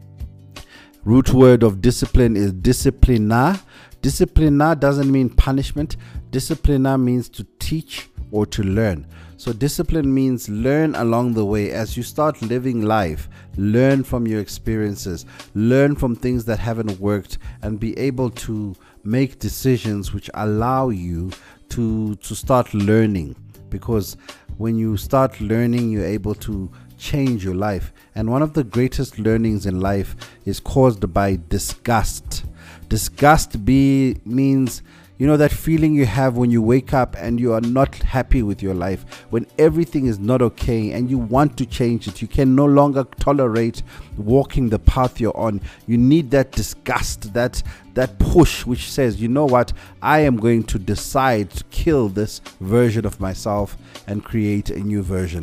root 1.04 1.30
word 1.33 1.62
of 1.62 1.80
discipline 1.80 2.37
is 2.37 2.52
disciplina. 2.52 3.61
Disciplina 4.02 4.78
doesn't 4.78 5.11
mean 5.11 5.28
punishment. 5.28 5.97
Disciplina 6.30 7.00
means 7.00 7.28
to 7.28 7.47
teach 7.59 8.09
or 8.30 8.47
to 8.47 8.62
learn. 8.62 9.07
So, 9.37 9.52
discipline 9.52 10.12
means 10.12 10.49
learn 10.49 10.95
along 10.95 11.33
the 11.33 11.47
way 11.47 11.71
as 11.71 11.97
you 11.97 12.02
start 12.02 12.42
living 12.42 12.83
life. 12.83 13.28
Learn 13.57 14.04
from 14.04 14.26
your 14.26 14.40
experiences, 14.40 15.25
learn 15.54 15.97
from 15.97 16.14
things 16.14 16.45
that 16.45 16.59
haven't 16.59 17.00
worked, 17.00 17.38
and 17.62 17.80
be 17.80 17.97
able 17.99 18.30
to 18.30 18.75
make 19.02 19.38
decisions 19.38 20.12
which 20.12 20.28
allow 20.35 20.90
you 20.90 21.30
to, 21.71 22.16
to 22.16 22.35
start 22.35 22.73
learning. 22.75 23.35
because 23.71 24.16
when 24.59 24.76
you 24.76 24.97
start 24.97 25.40
learning, 25.40 25.90
you're 25.90 26.04
able 26.04 26.35
to 26.35 26.71
change 27.00 27.45
your 27.45 27.54
life. 27.54 27.92
And 28.14 28.30
one 28.30 28.42
of 28.42 28.52
the 28.52 28.62
greatest 28.62 29.19
learnings 29.19 29.66
in 29.66 29.80
life 29.80 30.14
is 30.45 30.61
caused 30.61 31.12
by 31.12 31.38
disgust. 31.49 32.45
Disgust 32.88 33.64
be 33.64 34.19
means 34.25 34.83
you 35.21 35.26
know 35.26 35.37
that 35.37 35.52
feeling 35.52 35.95
you 35.95 36.07
have 36.07 36.38
when 36.38 36.50
you 36.50 36.62
wake 36.62 36.95
up 36.95 37.14
and 37.19 37.38
you 37.38 37.52
are 37.52 37.61
not 37.61 37.95
happy 37.95 38.42
with 38.42 38.62
your 38.62 38.73
life, 38.73 39.26
when 39.28 39.47
everything 39.59 40.07
is 40.07 40.19
not 40.19 40.40
okay 40.40 40.92
and 40.92 41.11
you 41.11 41.19
want 41.19 41.59
to 41.59 41.66
change 41.66 42.09
it. 42.09 42.23
You 42.23 42.26
can 42.26 42.54
no 42.54 42.64
longer 42.64 43.04
tolerate 43.19 43.83
walking 44.16 44.71
the 44.71 44.78
path 44.78 45.21
you're 45.21 45.37
on. 45.37 45.61
You 45.87 45.99
need 45.99 46.30
that 46.30 46.52
disgust, 46.52 47.35
that 47.35 47.62
that 47.92 48.19
push 48.19 48.64
which 48.64 48.90
says, 48.90 49.21
"You 49.21 49.28
know 49.28 49.45
what? 49.45 49.75
I 50.00 50.21
am 50.21 50.38
going 50.38 50.64
to 50.64 50.78
decide 50.78 51.50
to 51.50 51.64
kill 51.64 52.09
this 52.09 52.40
version 52.59 53.04
of 53.04 53.21
myself 53.21 53.76
and 54.07 54.25
create 54.25 54.71
a 54.71 54.80
new 54.80 55.02
version." 55.02 55.42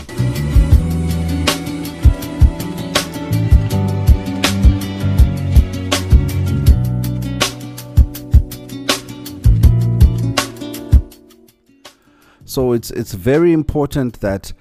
So 12.47 12.71
it's 12.71 12.91
it's 12.91 13.13
very 13.13 13.51
important 13.51 14.21
that 14.21 14.53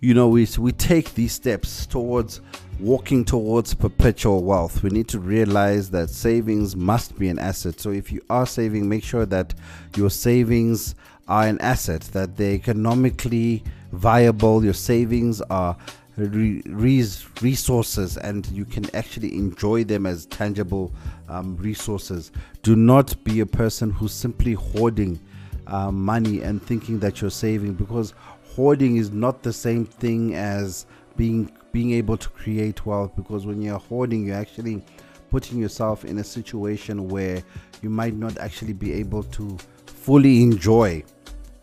you 0.00 0.12
know 0.12 0.28
we 0.28 0.48
we 0.58 0.72
take 0.72 1.14
these 1.14 1.32
steps 1.32 1.86
towards 1.86 2.40
walking 2.80 3.24
towards 3.24 3.74
perpetual 3.74 4.42
wealth. 4.42 4.82
We 4.82 4.90
need 4.90 5.06
to 5.10 5.20
realize 5.20 5.88
that 5.90 6.10
savings 6.10 6.74
must 6.74 7.16
be 7.16 7.28
an 7.28 7.38
asset. 7.38 7.78
So 7.78 7.92
if 7.92 8.10
you 8.10 8.22
are 8.28 8.44
saving, 8.44 8.88
make 8.88 9.04
sure 9.04 9.24
that 9.26 9.54
your 9.96 10.10
savings 10.10 10.96
are 11.28 11.46
an 11.46 11.60
asset, 11.60 12.00
that 12.12 12.36
they're 12.36 12.54
economically 12.54 13.62
viable. 13.92 14.64
Your 14.64 14.74
savings 14.74 15.40
are 15.42 15.76
resources 16.16 18.16
and 18.16 18.48
you 18.48 18.64
can 18.64 18.92
actually 18.96 19.36
enjoy 19.36 19.84
them 19.84 20.06
as 20.06 20.26
tangible 20.26 20.92
um, 21.28 21.56
resources. 21.56 22.32
Do 22.64 22.74
not 22.74 23.22
be 23.22 23.38
a 23.38 23.46
person 23.46 23.92
who's 23.92 24.12
simply 24.12 24.54
hoarding 24.54 25.20
uh, 25.66 25.90
money 25.90 26.40
and 26.42 26.62
thinking 26.62 26.98
that 27.00 27.20
you're 27.20 27.30
saving 27.30 27.74
because 27.74 28.14
hoarding 28.54 28.96
is 28.96 29.10
not 29.10 29.42
the 29.42 29.52
same 29.52 29.84
thing 29.84 30.34
as 30.34 30.86
being 31.16 31.50
being 31.72 31.92
able 31.92 32.16
to 32.16 32.28
create 32.30 32.84
wealth 32.84 33.12
because 33.16 33.46
when 33.46 33.62
you're 33.62 33.78
hoarding 33.78 34.26
you're 34.26 34.36
actually 34.36 34.82
putting 35.30 35.58
yourself 35.58 36.04
in 36.04 36.18
a 36.18 36.24
situation 36.24 37.08
where 37.08 37.42
you 37.80 37.88
might 37.88 38.14
not 38.14 38.36
actually 38.38 38.74
be 38.74 38.92
able 38.92 39.22
to 39.22 39.56
fully 39.86 40.42
enjoy 40.42 41.02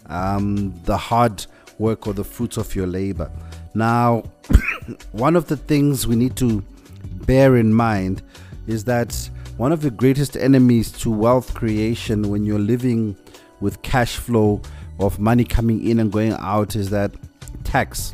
um, 0.07 0.73
the 0.85 0.97
hard 0.97 1.45
work 1.77 2.07
or 2.07 2.13
the 2.13 2.23
fruits 2.23 2.57
of 2.57 2.75
your 2.75 2.87
labor. 2.87 3.31
Now 3.75 4.23
one 5.11 5.35
of 5.35 5.47
the 5.47 5.55
things 5.55 6.07
we 6.07 6.15
need 6.15 6.35
to 6.37 6.63
bear 7.27 7.57
in 7.57 7.71
mind 7.73 8.23
is 8.65 8.83
that 8.85 9.29
one 9.57 9.71
of 9.71 9.81
the 9.81 9.91
greatest 9.91 10.35
enemies 10.35 10.91
to 10.93 11.11
wealth 11.11 11.53
creation 11.53 12.29
when 12.29 12.45
you're 12.45 12.57
living 12.57 13.15
with 13.61 13.81
cash 13.81 14.17
flow 14.17 14.61
of 14.99 15.19
money 15.19 15.43
coming 15.43 15.87
in 15.87 15.99
and 15.99 16.11
going 16.11 16.33
out 16.33 16.75
is 16.75 16.89
that 16.89 17.11
tax 17.63 18.13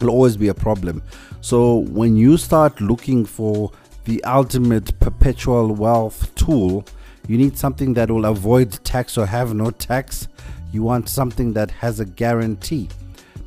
will 0.00 0.10
always 0.10 0.36
be 0.36 0.48
a 0.48 0.54
problem. 0.54 1.02
So 1.40 1.78
when 1.78 2.16
you 2.16 2.36
start 2.36 2.80
looking 2.80 3.24
for 3.24 3.70
the 4.04 4.22
ultimate 4.24 4.98
perpetual 5.00 5.74
wealth 5.74 6.34
tool, 6.34 6.84
you 7.28 7.38
need 7.38 7.56
something 7.56 7.94
that 7.94 8.10
will 8.10 8.24
avoid 8.24 8.72
tax 8.84 9.16
or 9.16 9.26
have 9.26 9.54
no 9.54 9.70
tax. 9.70 10.28
You 10.72 10.82
want 10.82 11.08
something 11.08 11.52
that 11.52 11.70
has 11.70 12.00
a 12.00 12.04
guarantee. 12.04 12.88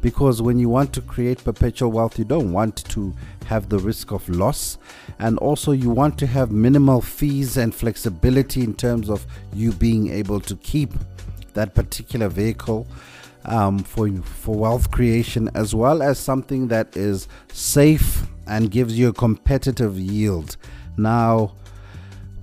Because 0.02 0.42
when 0.42 0.60
you 0.60 0.68
want 0.68 0.92
to 0.94 1.02
create 1.02 1.44
perpetual 1.44 1.92
wealth, 1.92 2.20
you 2.20 2.26
don't 2.26 2.52
want 2.52 2.84
to 2.90 3.14
have 3.46 3.70
the 3.70 3.80
risk 3.80 4.12
of 4.12 4.28
loss. 4.28 4.78
And 5.20 5.38
also, 5.38 5.72
you 5.72 5.90
want 5.90 6.18
to 6.20 6.28
have 6.28 6.52
minimal 6.52 7.02
fees 7.02 7.56
and 7.56 7.74
flexibility 7.74 8.64
in 8.64 8.74
terms 8.74 9.10
of 9.10 9.26
you 9.54 9.72
being 9.72 10.10
able 10.12 10.42
to 10.42 10.56
keep 10.58 10.94
that 11.54 11.74
particular 11.76 12.28
vehicle 12.28 12.88
um, 13.46 13.80
for 13.80 14.10
for 14.22 14.56
wealth 14.56 14.92
creation, 14.92 15.50
as 15.54 15.76
well 15.76 16.02
as 16.02 16.20
something 16.20 16.68
that 16.70 16.96
is 16.96 17.28
safe 17.52 18.26
and 18.48 18.72
gives 18.72 18.98
you 18.98 19.10
a 19.10 19.13
competitive 19.13 19.98
yield. 20.00 20.58
Now, 20.98 21.54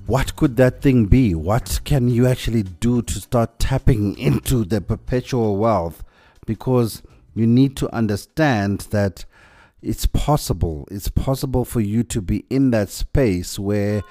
what 0.06 0.34
could 0.36 0.56
that 0.56 0.82
thing 0.82 1.06
be? 1.06 1.34
What 1.34 1.80
can 1.84 2.08
you 2.08 2.26
actually 2.26 2.64
do 2.64 3.02
to 3.02 3.20
start 3.20 3.58
tapping 3.58 4.18
into 4.18 4.64
the 4.64 4.80
perpetual 4.80 5.56
wealth? 5.56 6.02
Because 6.46 7.02
you 7.34 7.46
need 7.46 7.76
to 7.76 7.94
understand 7.94 8.80
that 8.90 9.24
it's 9.82 10.06
possible. 10.06 10.86
It's 10.90 11.08
possible 11.08 11.64
for 11.64 11.80
you 11.80 12.02
to 12.04 12.20
be 12.20 12.44
in 12.50 12.70
that 12.72 12.88
space 12.90 13.58
where 13.58 14.02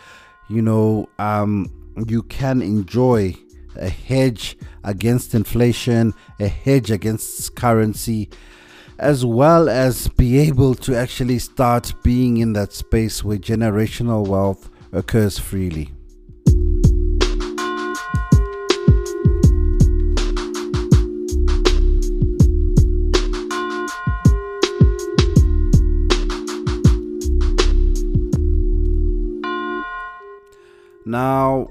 you 0.49 0.61
know 0.61 1.09
um, 1.19 1.69
you 2.07 2.23
can 2.23 2.61
enjoy 2.61 3.35
a 3.75 3.89
hedge 3.89 4.57
against 4.83 5.33
inflation, 5.33 6.13
a 6.39 6.47
hedge 6.47 6.91
against 6.91 7.55
currency, 7.55 8.29
as 8.97 9.25
well 9.25 9.69
as 9.69 10.07
be 10.09 10.37
able 10.39 10.75
to 10.75 10.95
actually 10.95 11.39
start 11.39 11.93
being 12.03 12.37
in 12.37 12.53
that 12.53 12.73
space 12.73 13.23
where 13.23 13.37
generational 13.37 14.27
wealth 14.27 14.69
occurs 14.91 15.39
freely. 15.39 15.91
Now, 31.05 31.69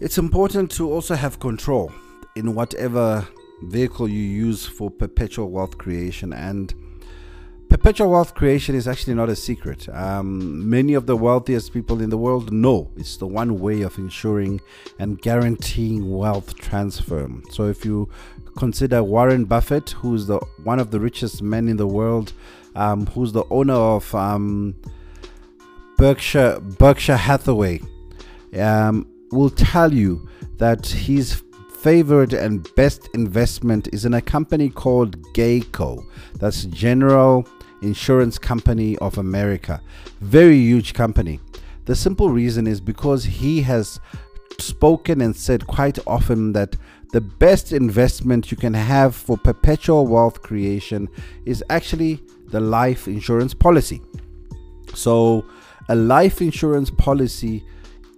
it's 0.00 0.18
important 0.18 0.70
to 0.72 0.90
also 0.90 1.14
have 1.14 1.38
control 1.40 1.92
in 2.34 2.54
whatever 2.54 3.26
vehicle 3.62 4.08
you 4.08 4.22
use 4.22 4.64
for 4.64 4.90
perpetual 4.90 5.50
wealth 5.50 5.76
creation 5.76 6.32
and 6.32 6.74
perpetual 7.68 8.10
wealth 8.10 8.34
creation 8.34 8.74
is 8.74 8.88
actually 8.88 9.14
not 9.14 9.28
a 9.28 9.36
secret. 9.36 9.88
Um, 9.90 10.68
many 10.68 10.94
of 10.94 11.06
the 11.06 11.16
wealthiest 11.16 11.72
people 11.72 12.00
in 12.00 12.10
the 12.10 12.18
world 12.18 12.52
know 12.52 12.90
it's 12.96 13.16
the 13.18 13.26
one 13.26 13.60
way 13.60 13.82
of 13.82 13.96
ensuring 13.98 14.60
and 14.98 15.20
guaranteeing 15.20 16.10
wealth 16.10 16.56
transfer. 16.56 17.30
So, 17.50 17.68
if 17.68 17.84
you 17.84 18.08
consider 18.56 19.02
Warren 19.02 19.44
Buffett, 19.44 19.90
who's 19.90 20.26
the 20.26 20.38
one 20.64 20.80
of 20.80 20.90
the 20.90 20.98
richest 20.98 21.42
men 21.42 21.68
in 21.68 21.76
the 21.76 21.86
world, 21.86 22.32
um, 22.74 23.06
who's 23.06 23.32
the 23.32 23.44
owner 23.50 23.74
of 23.74 24.12
um, 24.14 24.74
Berkshire 25.96 26.58
Berkshire 26.60 27.16
Hathaway, 27.16 27.80
um, 28.58 29.06
will 29.32 29.50
tell 29.50 29.92
you 29.92 30.28
that 30.58 30.86
his 30.86 31.42
favorite 31.80 32.32
and 32.32 32.68
best 32.74 33.08
investment 33.14 33.88
is 33.92 34.04
in 34.04 34.14
a 34.14 34.20
company 34.20 34.68
called 34.68 35.20
Geico. 35.32 36.04
That's 36.34 36.64
General 36.64 37.48
Insurance 37.82 38.38
Company 38.38 38.98
of 38.98 39.18
America. 39.18 39.80
Very 40.20 40.58
huge 40.58 40.92
company. 40.92 41.40
The 41.86 41.96
simple 41.96 42.28
reason 42.28 42.66
is 42.66 42.80
because 42.80 43.24
he 43.24 43.62
has 43.62 43.98
spoken 44.58 45.22
and 45.22 45.34
said 45.34 45.66
quite 45.66 45.98
often 46.06 46.52
that 46.52 46.76
the 47.12 47.20
best 47.20 47.72
investment 47.72 48.50
you 48.50 48.56
can 48.56 48.74
have 48.74 49.16
for 49.16 49.36
perpetual 49.36 50.06
wealth 50.06 50.42
creation 50.42 51.08
is 51.46 51.64
actually 51.70 52.22
the 52.48 52.60
life 52.60 53.08
insurance 53.08 53.54
policy. 53.54 54.02
So, 54.94 55.44
a 55.88 55.94
life 55.94 56.42
insurance 56.42 56.90
policy 56.90 57.64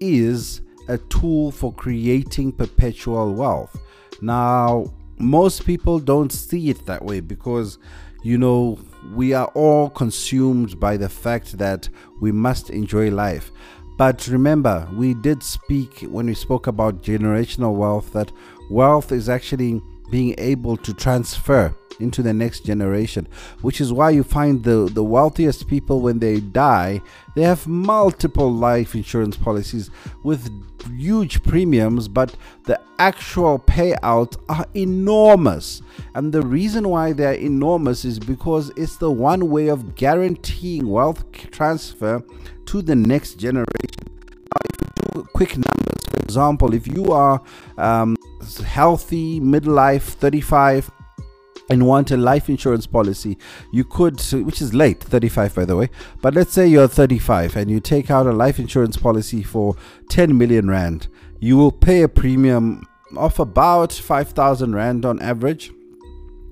is 0.00 0.61
a 0.88 0.98
tool 0.98 1.50
for 1.50 1.72
creating 1.72 2.52
perpetual 2.52 3.34
wealth. 3.34 3.76
Now, 4.20 4.92
most 5.18 5.64
people 5.64 5.98
don't 5.98 6.32
see 6.32 6.70
it 6.70 6.86
that 6.86 7.04
way 7.04 7.20
because, 7.20 7.78
you 8.22 8.38
know, 8.38 8.78
we 9.14 9.32
are 9.32 9.50
all 9.54 9.90
consumed 9.90 10.78
by 10.78 10.96
the 10.96 11.08
fact 11.08 11.58
that 11.58 11.88
we 12.20 12.32
must 12.32 12.70
enjoy 12.70 13.10
life. 13.10 13.50
But 13.98 14.26
remember, 14.28 14.88
we 14.94 15.14
did 15.14 15.42
speak 15.42 16.00
when 16.02 16.26
we 16.26 16.34
spoke 16.34 16.66
about 16.66 17.02
generational 17.02 17.74
wealth 17.74 18.12
that 18.12 18.32
wealth 18.70 19.12
is 19.12 19.28
actually 19.28 19.80
being 20.10 20.34
able 20.38 20.76
to 20.78 20.92
transfer 20.94 21.74
into 22.00 22.22
the 22.22 22.32
next 22.32 22.64
generation 22.64 23.26
which 23.60 23.80
is 23.80 23.92
why 23.92 24.10
you 24.10 24.22
find 24.22 24.64
the 24.64 24.90
the 24.92 25.04
wealthiest 25.04 25.68
people 25.68 26.00
when 26.00 26.18
they 26.18 26.40
die 26.40 27.00
they 27.34 27.42
have 27.42 27.66
multiple 27.66 28.52
life 28.52 28.94
insurance 28.94 29.36
policies 29.36 29.90
with 30.22 30.50
huge 30.96 31.42
premiums 31.42 32.08
but 32.08 32.34
the 32.64 32.80
actual 32.98 33.58
payouts 33.58 34.36
are 34.48 34.66
enormous. 34.74 35.82
And 36.14 36.32
the 36.32 36.42
reason 36.42 36.88
why 36.88 37.12
they're 37.12 37.34
enormous 37.34 38.04
is 38.04 38.18
because 38.18 38.70
it's 38.76 38.96
the 38.96 39.10
one 39.10 39.50
way 39.50 39.68
of 39.68 39.94
guaranteeing 39.94 40.88
wealth 40.88 41.24
transfer 41.50 42.22
to 42.66 42.82
the 42.82 42.94
next 42.94 43.34
generation. 43.34 43.66
Now 44.52 44.60
if 44.64 44.80
you 44.80 45.12
do 45.12 45.28
quick 45.32 45.56
numbers 45.56 46.04
for 46.08 46.22
example 46.22 46.74
if 46.74 46.86
you 46.86 47.12
are 47.12 47.42
um, 47.78 48.16
healthy, 48.64 49.40
midlife, 49.40 50.02
35, 50.02 50.90
and 51.72 51.86
want 51.86 52.10
a 52.10 52.16
life 52.16 52.50
insurance 52.50 52.86
policy, 52.86 53.38
you 53.72 53.82
could, 53.82 54.20
which 54.32 54.60
is 54.60 54.74
late, 54.74 55.02
35 55.02 55.54
by 55.54 55.64
the 55.64 55.74
way, 55.74 55.88
but 56.20 56.34
let's 56.34 56.52
say 56.52 56.66
you're 56.66 56.86
35 56.86 57.56
and 57.56 57.70
you 57.70 57.80
take 57.80 58.10
out 58.10 58.26
a 58.26 58.32
life 58.32 58.58
insurance 58.58 58.98
policy 58.98 59.42
for 59.42 59.74
10 60.10 60.36
million 60.36 60.68
rand, 60.68 61.08
you 61.40 61.56
will 61.56 61.72
pay 61.72 62.02
a 62.02 62.08
premium 62.08 62.86
of 63.16 63.40
about 63.40 63.92
5,000 63.92 64.74
rand 64.74 65.06
on 65.06 65.20
average. 65.22 65.72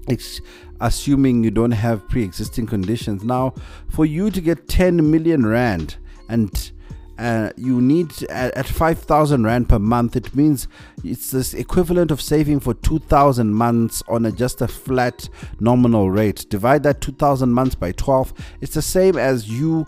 It's 0.08 0.40
assuming 0.80 1.44
you 1.44 1.50
don't 1.50 1.72
have 1.72 2.08
pre 2.08 2.24
existing 2.24 2.66
conditions. 2.66 3.22
Now, 3.22 3.54
for 3.88 4.06
you 4.06 4.30
to 4.30 4.40
get 4.40 4.68
10 4.68 5.10
million 5.10 5.44
rand 5.46 5.96
and 6.28 6.72
uh, 7.20 7.50
you 7.56 7.80
need 7.82 8.10
at, 8.24 8.56
at 8.56 8.66
5000 8.66 9.44
rand 9.44 9.68
per 9.68 9.78
month 9.78 10.16
it 10.16 10.34
means 10.34 10.66
it's 11.04 11.30
this 11.30 11.52
equivalent 11.52 12.10
of 12.10 12.20
saving 12.20 12.58
for 12.58 12.72
2000 12.72 13.52
months 13.52 14.02
on 14.08 14.24
a, 14.24 14.32
just 14.32 14.62
a 14.62 14.68
flat 14.68 15.28
nominal 15.60 16.10
rate 16.10 16.46
divide 16.48 16.82
that 16.82 17.00
2000 17.02 17.50
months 17.50 17.74
by 17.74 17.92
12 17.92 18.32
it's 18.62 18.74
the 18.74 18.82
same 18.82 19.18
as 19.18 19.50
you 19.50 19.86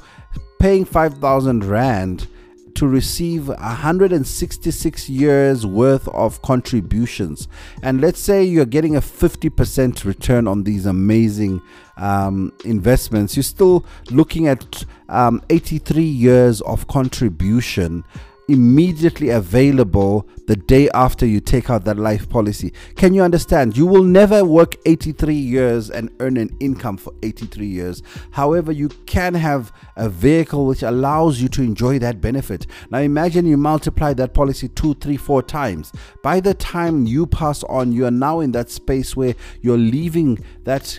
paying 0.58 0.84
5000 0.84 1.64
rand 1.64 2.28
to 2.74 2.86
receive 2.86 3.48
166 3.48 5.08
years 5.08 5.66
worth 5.66 6.08
of 6.08 6.40
contributions. 6.42 7.48
And 7.82 8.00
let's 8.00 8.20
say 8.20 8.42
you're 8.42 8.64
getting 8.64 8.96
a 8.96 9.00
50% 9.00 10.04
return 10.04 10.48
on 10.48 10.62
these 10.62 10.86
amazing 10.86 11.60
um, 11.96 12.52
investments, 12.64 13.36
you're 13.36 13.42
still 13.42 13.84
looking 14.10 14.48
at 14.48 14.84
um, 15.08 15.42
83 15.50 16.02
years 16.02 16.60
of 16.62 16.86
contribution 16.88 18.04
immediately 18.48 19.30
available 19.30 20.28
the 20.46 20.56
day 20.56 20.88
after 20.90 21.24
you 21.24 21.40
take 21.40 21.70
out 21.70 21.84
that 21.84 21.96
life 21.96 22.28
policy. 22.28 22.72
Can 22.96 23.14
you 23.14 23.22
understand? 23.22 23.76
You 23.76 23.86
will 23.86 24.02
never 24.02 24.44
work 24.44 24.74
83 24.84 25.34
years 25.34 25.90
and 25.90 26.10
earn 26.20 26.36
an 26.36 26.54
income 26.60 26.96
for 26.96 27.12
83 27.22 27.66
years. 27.66 28.02
However, 28.32 28.72
you 28.72 28.88
can 29.06 29.34
have 29.34 29.72
a 29.96 30.08
vehicle 30.08 30.66
which 30.66 30.82
allows 30.82 31.40
you 31.40 31.48
to 31.50 31.62
enjoy 31.62 31.98
that 32.00 32.20
benefit. 32.20 32.66
Now, 32.90 32.98
imagine 32.98 33.46
you 33.46 33.56
multiply 33.56 34.12
that 34.14 34.34
policy 34.34 34.68
two, 34.68 34.94
three, 34.94 35.16
four 35.16 35.42
times. 35.42 35.92
By 36.22 36.40
the 36.40 36.54
time 36.54 37.06
you 37.06 37.26
pass 37.26 37.62
on, 37.64 37.92
you 37.92 38.06
are 38.06 38.10
now 38.10 38.40
in 38.40 38.52
that 38.52 38.70
space 38.70 39.16
where 39.16 39.34
you're 39.60 39.78
leaving 39.78 40.44
that 40.64 40.98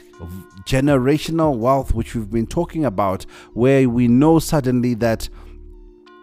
generational 0.65 1.58
wealth, 1.58 1.93
which 1.93 2.15
we've 2.15 2.29
been 2.29 2.47
talking 2.47 2.86
about, 2.86 3.25
where 3.53 3.89
we 3.89 4.08
know 4.08 4.39
suddenly 4.39 4.93
that 4.95 5.29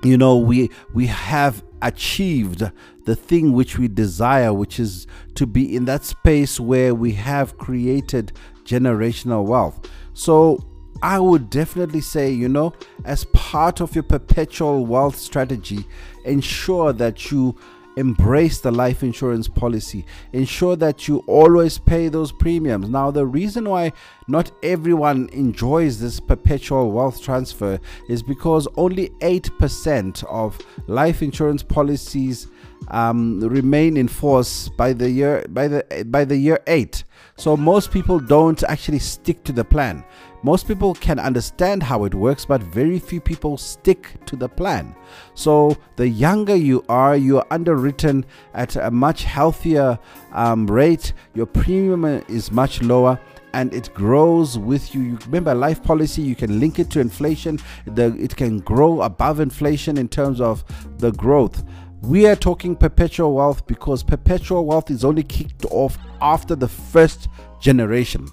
you 0.03 0.17
know 0.17 0.37
we 0.37 0.71
we 0.93 1.07
have 1.07 1.63
achieved 1.83 2.71
the 3.05 3.17
thing 3.17 3.53
which 3.53 3.79
we 3.79 3.89
desire 3.89 4.53
which 4.53 4.79
is 4.79 5.07
to 5.35 5.47
be 5.47 5.75
in 5.75 5.85
that 5.87 6.05
space 6.05 6.61
where 6.61 6.95
we 6.95 7.13
have 7.13 7.57
created 7.59 8.33
generational 8.65 9.45
wealth. 9.45 9.89
So 10.15 10.65
i 11.03 11.19
would 11.19 11.49
definitely 11.49 12.01
say 12.01 12.31
you 12.31 12.47
know 12.49 12.75
as 13.07 13.25
part 13.33 13.81
of 13.81 13.95
your 13.95 14.03
perpetual 14.03 14.85
wealth 14.85 15.17
strategy 15.17 15.87
ensure 16.27 16.93
that 16.93 17.31
you 17.31 17.57
embrace 18.01 18.61
the 18.61 18.73
life 18.73 19.03
insurance 19.03 19.47
policy. 19.47 20.07
Ensure 20.33 20.75
that 20.77 21.07
you 21.07 21.19
always 21.27 21.79
pay 21.79 22.09
those 22.09 22.33
premiums. 22.33 22.89
Now, 22.89 23.11
the 23.11 23.27
reason 23.27 23.69
why 23.69 23.93
not 24.27 24.51
everyone 24.63 25.29
enjoys 25.33 26.01
this 26.01 26.19
perpetual 26.19 26.91
wealth 26.93 27.23
transfer 27.23 27.79
is 28.09 28.23
because 28.23 28.67
only 28.77 29.11
8% 29.21 30.25
of 30.25 30.59
life 30.87 31.23
insurance 31.23 31.63
policies 31.63 32.49
um, 32.89 33.41
remain 33.41 33.97
in 33.97 34.09
force 34.09 34.69
by 34.71 34.93
the 34.93 35.11
year 35.11 35.45
by 35.51 35.69
the 35.69 36.07
by 36.09 36.25
the 36.25 36.37
year 36.37 36.61
8 36.67 37.05
so 37.37 37.57
most 37.57 37.91
people 37.91 38.19
don't 38.19 38.63
actually 38.65 38.99
stick 38.99 39.45
to 39.45 39.53
the 39.53 39.65
plan 39.65 40.05
most 40.43 40.67
people 40.67 40.95
can 40.95 41.19
understand 41.19 41.83
how 41.83 42.05
it 42.05 42.15
works, 42.15 42.47
but 42.47 42.63
very 42.63 42.99
few 42.99 43.21
people 43.21 43.59
stick 43.59 44.15
to 44.25 44.37
the 44.37 44.49
plan. 44.49 44.95
So, 45.35 45.77
the 45.97 46.09
younger 46.09 46.57
you 46.57 46.83
are, 46.89 47.15
you're 47.15 47.45
underwritten 47.51 48.25
at 48.55 48.77
a 48.77 48.91
much 48.91 49.25
healthier 49.25 49.99
um, 50.33 50.67
rate, 50.67 51.13
your 51.35 51.47
premium 51.47 52.05
is 52.29 52.51
much 52.51 52.81
lower 52.83 53.21
and 53.53 53.75
it 53.75 53.93
grows 53.95 54.59
with 54.59 54.95
you. 54.95 55.03
you. 55.03 55.19
Remember, 55.27 55.55
life 55.55 55.83
policy, 55.83 56.23
you 56.23 56.37
can 56.37 56.61
link 56.61 56.79
it 56.79 56.89
to 56.91 57.01
inflation, 57.01 57.59
the, 57.87 58.17
it 58.19 58.37
can 58.37 58.61
grow 58.61 59.03
above 59.03 59.41
inflation 59.41 59.99
in 59.99 60.09
terms 60.09 60.41
of 60.41 60.65
the 60.99 61.13
growth. 61.13 61.65
We 62.03 62.27
are 62.27 62.37
talking 62.37 62.77
perpetual 62.77 63.35
wealth 63.35 63.67
because 63.67 64.03
perpetual 64.03 64.67
wealth 64.67 64.91
is 64.91 65.05
only 65.05 65.23
kicked 65.23 65.65
off 65.67 65.99
after 66.21 66.57
the 66.57 66.69
first 66.69 67.29
generation 67.61 68.27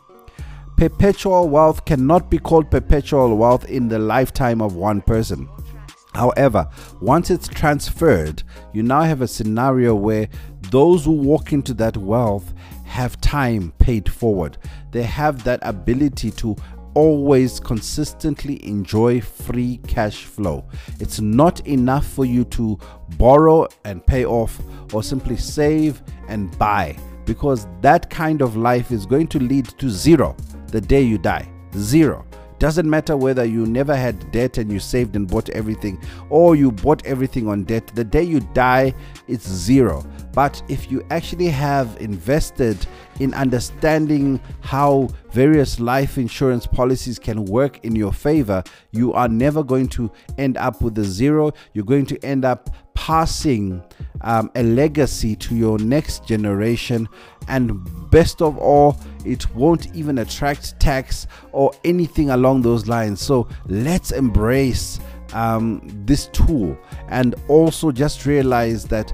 perpetual 0.78 1.50
wealth 1.50 1.84
cannot 1.86 2.30
be 2.30 2.38
called 2.38 2.70
perpetual 2.70 3.36
wealth 3.36 3.66
in 3.66 3.88
the 3.88 3.98
lifetime 3.98 4.62
of 4.62 4.76
one 4.76 5.02
person. 5.02 5.50
However, 6.14 6.70
once 7.02 7.32
it's 7.32 7.48
transferred, 7.48 8.44
you 8.74 8.84
now 8.84 9.02
have 9.02 9.22
a 9.22 9.28
scenario 9.28 9.96
where 9.96 10.30
those 10.70 11.06
who 11.06 11.12
walk 11.12 11.52
into 11.52 11.74
that 11.76 11.98
wealth 11.98 12.54
have 12.86 13.20
time 13.22 13.74
paid 13.80 14.08
forward. 14.08 14.58
They 14.92 15.04
have 15.04 15.44
that 15.44 15.60
ability 15.64 16.32
to 16.32 16.56
always 16.98 17.60
consistently 17.60 18.66
enjoy 18.66 19.22
free 19.22 19.80
cash 19.86 20.26
flow. 20.26 20.66
It's 21.00 21.22
not 21.22 21.60
enough 21.68 22.08
for 22.08 22.26
you 22.26 22.44
to 22.46 22.80
borrow 23.20 23.68
and 23.86 24.04
pay 24.04 24.26
off 24.26 24.60
or 24.92 25.04
simply 25.04 25.38
save 25.38 26.02
and 26.28 26.58
buy 26.58 26.98
because 27.26 27.68
that 27.82 28.10
kind 28.10 28.42
of 28.42 28.58
life 28.58 28.92
is 28.92 29.06
going 29.06 29.28
to 29.28 29.38
lead 29.38 29.68
to 29.78 29.92
zero 29.92 30.36
the 30.70 30.82
day 30.82 31.04
you 31.04 31.20
die. 31.20 31.48
Zero. 31.76 32.26
Doesn't 32.58 32.90
matter 32.90 33.16
whether 33.16 33.46
you 33.46 33.68
never 33.68 33.96
had 33.96 34.32
debt 34.32 34.58
and 34.58 34.72
you 34.72 34.80
saved 34.80 35.16
and 35.16 35.28
bought 35.28 35.52
everything, 35.52 36.02
or 36.32 36.56
you 36.56 36.72
bought 36.72 37.06
everything 37.06 37.48
on 37.48 37.66
debt. 37.66 37.92
The 37.94 38.04
day 38.04 38.24
you 38.24 38.40
die, 38.40 38.96
it's 39.28 39.48
zero. 39.48 40.04
But 40.34 40.64
if 40.68 40.90
you 40.90 41.06
actually 41.12 41.50
have 41.50 41.96
invested 42.00 42.88
in 43.20 43.34
understanding 43.34 44.40
how 44.62 45.10
various 45.32 45.80
life 45.80 46.18
insurance 46.18 46.66
policies 46.68 47.20
can 47.20 47.46
work 47.46 47.84
in 47.84 47.96
your 47.96 48.14
favor, 48.14 48.64
you 48.92 49.14
are 49.14 49.28
never 49.28 49.64
going 49.64 49.88
to 49.90 50.12
end 50.38 50.58
up 50.58 50.82
with 50.82 50.98
a 50.98 51.04
zero. 51.04 51.52
You're 51.74 51.86
going 51.86 52.06
to 52.08 52.26
end 52.26 52.46
up 52.46 52.70
passing 52.94 53.82
um, 54.22 54.50
a 54.56 54.64
legacy 54.64 55.36
to 55.36 55.56
your 55.56 55.78
next 55.80 56.26
generation. 56.26 57.08
And 57.48 57.80
best 58.10 58.42
of 58.42 58.58
all, 58.58 59.00
it 59.26 59.54
won't 59.56 59.96
even 59.96 60.18
attract 60.18 60.80
tax 60.80 61.28
or 61.52 61.72
anything 61.84 62.32
along 62.32 62.64
those 62.64 62.88
lines. 62.88 63.22
So 63.22 63.48
let's 63.68 64.12
embrace 64.12 65.00
um, 65.34 65.82
this 66.06 66.28
tool 66.28 66.78
and 67.10 67.36
also 67.48 67.92
just 67.92 68.26
realize 68.26 68.86
that 68.86 69.14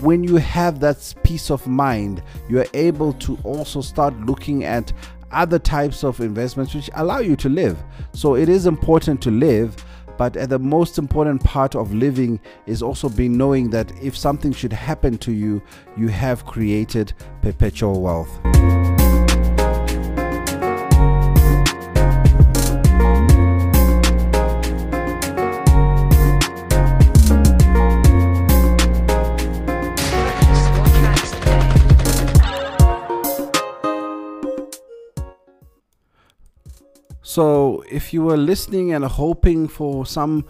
when 0.00 0.24
you 0.24 0.36
have 0.36 0.80
that 0.80 1.14
peace 1.22 1.50
of 1.50 1.66
mind, 1.66 2.22
you 2.48 2.60
are 2.60 2.66
able 2.74 3.12
to 3.14 3.38
also 3.44 3.80
start 3.80 4.14
looking 4.20 4.64
at 4.64 4.92
other 5.30 5.58
types 5.58 6.02
of 6.02 6.20
investments 6.20 6.74
which 6.74 6.90
allow 6.94 7.18
you 7.18 7.36
to 7.36 7.48
live. 7.48 7.82
So 8.12 8.34
it 8.34 8.48
is 8.48 8.66
important 8.66 9.22
to 9.22 9.30
live 9.30 9.76
but 10.20 10.34
the 10.34 10.58
most 10.58 10.98
important 10.98 11.42
part 11.42 11.74
of 11.74 11.94
living 11.94 12.40
is 12.66 12.82
also 12.82 13.08
being 13.08 13.38
knowing 13.38 13.70
that 13.70 13.90
if 14.02 14.14
something 14.14 14.52
should 14.52 14.70
happen 14.70 15.16
to 15.16 15.32
you, 15.32 15.62
you 15.96 16.08
have 16.08 16.44
created 16.44 17.14
perpetual 17.40 18.02
wealth. 18.02 18.99
So, 37.30 37.84
if 37.88 38.12
you 38.12 38.22
were 38.22 38.36
listening 38.36 38.92
and 38.92 39.04
hoping 39.04 39.68
for 39.68 40.04
some 40.04 40.44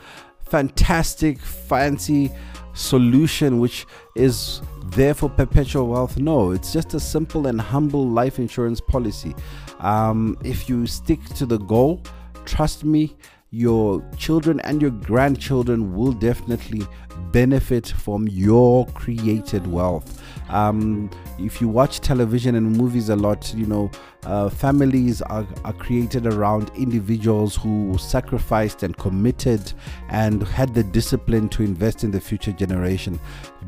fantastic, 0.49 1.38
fancy 1.38 2.31
solution 2.73 3.59
which 3.59 3.87
is 4.16 4.62
there 4.87 5.12
for 5.12 5.29
perpetual 5.29 5.88
wealth, 5.88 6.16
no, 6.16 6.53
it's 6.53 6.73
just 6.73 6.95
a 6.95 6.99
simple 6.99 7.49
and 7.49 7.61
humble 7.61 8.09
life 8.09 8.38
insurance 8.38 8.81
policy. 8.81 9.35
Um, 9.81 10.38
if 10.43 10.71
you 10.71 10.87
stick 10.87 11.23
to 11.35 11.45
the 11.45 11.59
goal, 11.59 12.03
trust 12.47 12.83
me, 12.83 13.14
your 13.51 14.03
children 14.16 14.59
and 14.61 14.81
your 14.81 14.93
grandchildren 14.93 15.95
will 15.95 16.12
definitely 16.12 16.87
benefit 17.31 17.88
from 17.88 18.27
your 18.29 18.87
created 18.87 19.66
wealth. 19.66 20.23
Um, 20.49 21.11
if 21.40 21.61
you 21.61 21.68
watch 21.68 22.00
television 22.00 22.55
and 22.55 22.76
movies 22.76 23.09
a 23.09 23.16
lot, 23.16 23.53
you 23.55 23.66
know, 23.66 23.90
uh, 24.24 24.50
families 24.50 25.22
are, 25.22 25.46
are 25.64 25.72
created 25.72 26.26
around 26.26 26.70
individuals 26.76 27.57
who 27.57 27.96
sacrificed 27.98 28.83
and 28.83 28.96
committed 28.96 29.72
and 30.11 30.42
had 30.42 30.74
the 30.74 30.85
discipline 30.85 31.48
to 31.48 31.62
invest 31.62 32.05
in 32.05 32.11
the 32.11 32.20
future 32.20 32.53
generation. 32.53 33.18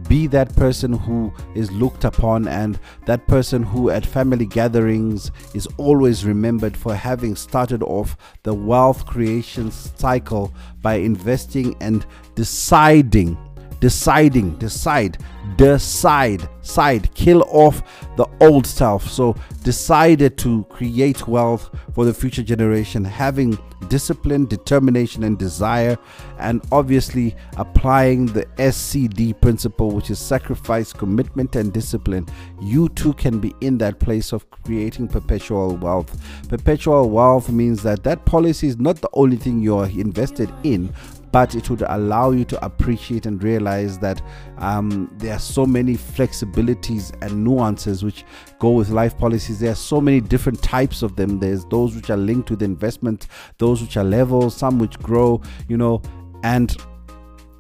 Be 0.08 0.26
that 0.28 0.54
person 0.56 0.92
who 0.92 1.32
is 1.54 1.70
looked 1.72 2.04
upon 2.04 2.48
and 2.48 2.78
that 3.06 3.26
person 3.26 3.62
who 3.62 3.90
at 3.90 4.04
family 4.04 4.46
gatherings 4.46 5.30
is 5.54 5.66
always 5.78 6.24
remembered 6.24 6.76
for 6.76 6.94
having 6.94 7.34
started 7.34 7.82
off 7.82 8.16
the 8.42 8.52
wealth 8.54 9.06
creation 9.06 9.70
cycle 9.70 10.52
by 10.82 10.94
investing 10.94 11.74
and 11.80 12.04
deciding 12.34 13.38
deciding 13.82 14.54
decide 14.58 15.18
decide 15.56 16.48
side 16.60 17.12
kill 17.14 17.42
off 17.48 17.82
the 18.16 18.24
old 18.40 18.64
self. 18.64 19.10
So 19.10 19.34
decided 19.64 20.38
to 20.38 20.62
create 20.70 21.26
wealth 21.26 21.68
for 21.92 22.04
the 22.04 22.14
future 22.14 22.44
generation 22.44 23.04
having 23.04 23.58
discipline 23.88 24.46
determination 24.46 25.24
and 25.24 25.36
desire 25.36 25.98
and 26.38 26.62
obviously 26.70 27.34
applying 27.56 28.26
the 28.26 28.46
scd 28.76 29.38
principle 29.40 29.90
which 29.90 30.10
is 30.10 30.20
sacrifice 30.20 30.92
commitment 30.92 31.56
and 31.56 31.72
discipline. 31.72 32.28
You 32.60 32.88
too 32.90 33.14
can 33.14 33.40
be 33.40 33.52
in 33.60 33.78
that 33.78 33.98
place 33.98 34.32
of 34.32 34.48
creating 34.50 35.08
perpetual 35.08 35.76
wealth. 35.76 36.22
Perpetual 36.48 37.10
wealth 37.10 37.50
means 37.50 37.82
that 37.82 38.04
that 38.04 38.24
policy 38.24 38.68
is 38.68 38.78
not 38.78 39.00
the 39.00 39.10
only 39.14 39.36
thing 39.36 39.60
you're 39.60 39.86
invested 39.86 40.52
in 40.62 40.94
but 41.32 41.54
it 41.54 41.68
would 41.70 41.82
allow 41.88 42.30
you 42.30 42.44
to 42.44 42.64
appreciate 42.64 43.24
and 43.26 43.42
realize 43.42 43.98
that 43.98 44.20
um, 44.58 45.10
there 45.16 45.34
are 45.34 45.38
so 45.38 45.64
many 45.64 45.94
flexibilities 45.94 47.12
and 47.22 47.42
nuances 47.42 48.04
which 48.04 48.24
go 48.58 48.70
with 48.70 48.90
life 48.90 49.16
policies. 49.16 49.58
There 49.58 49.72
are 49.72 49.74
so 49.74 50.00
many 50.00 50.20
different 50.20 50.62
types 50.62 51.02
of 51.02 51.16
them. 51.16 51.38
There's 51.38 51.64
those 51.64 51.96
which 51.96 52.10
are 52.10 52.16
linked 52.16 52.48
to 52.48 52.56
the 52.56 52.66
investment, 52.66 53.28
those 53.58 53.80
which 53.80 53.96
are 53.96 54.04
levels, 54.04 54.54
some 54.54 54.78
which 54.78 54.98
grow, 54.98 55.40
you 55.68 55.78
know, 55.78 56.02
and 56.44 56.76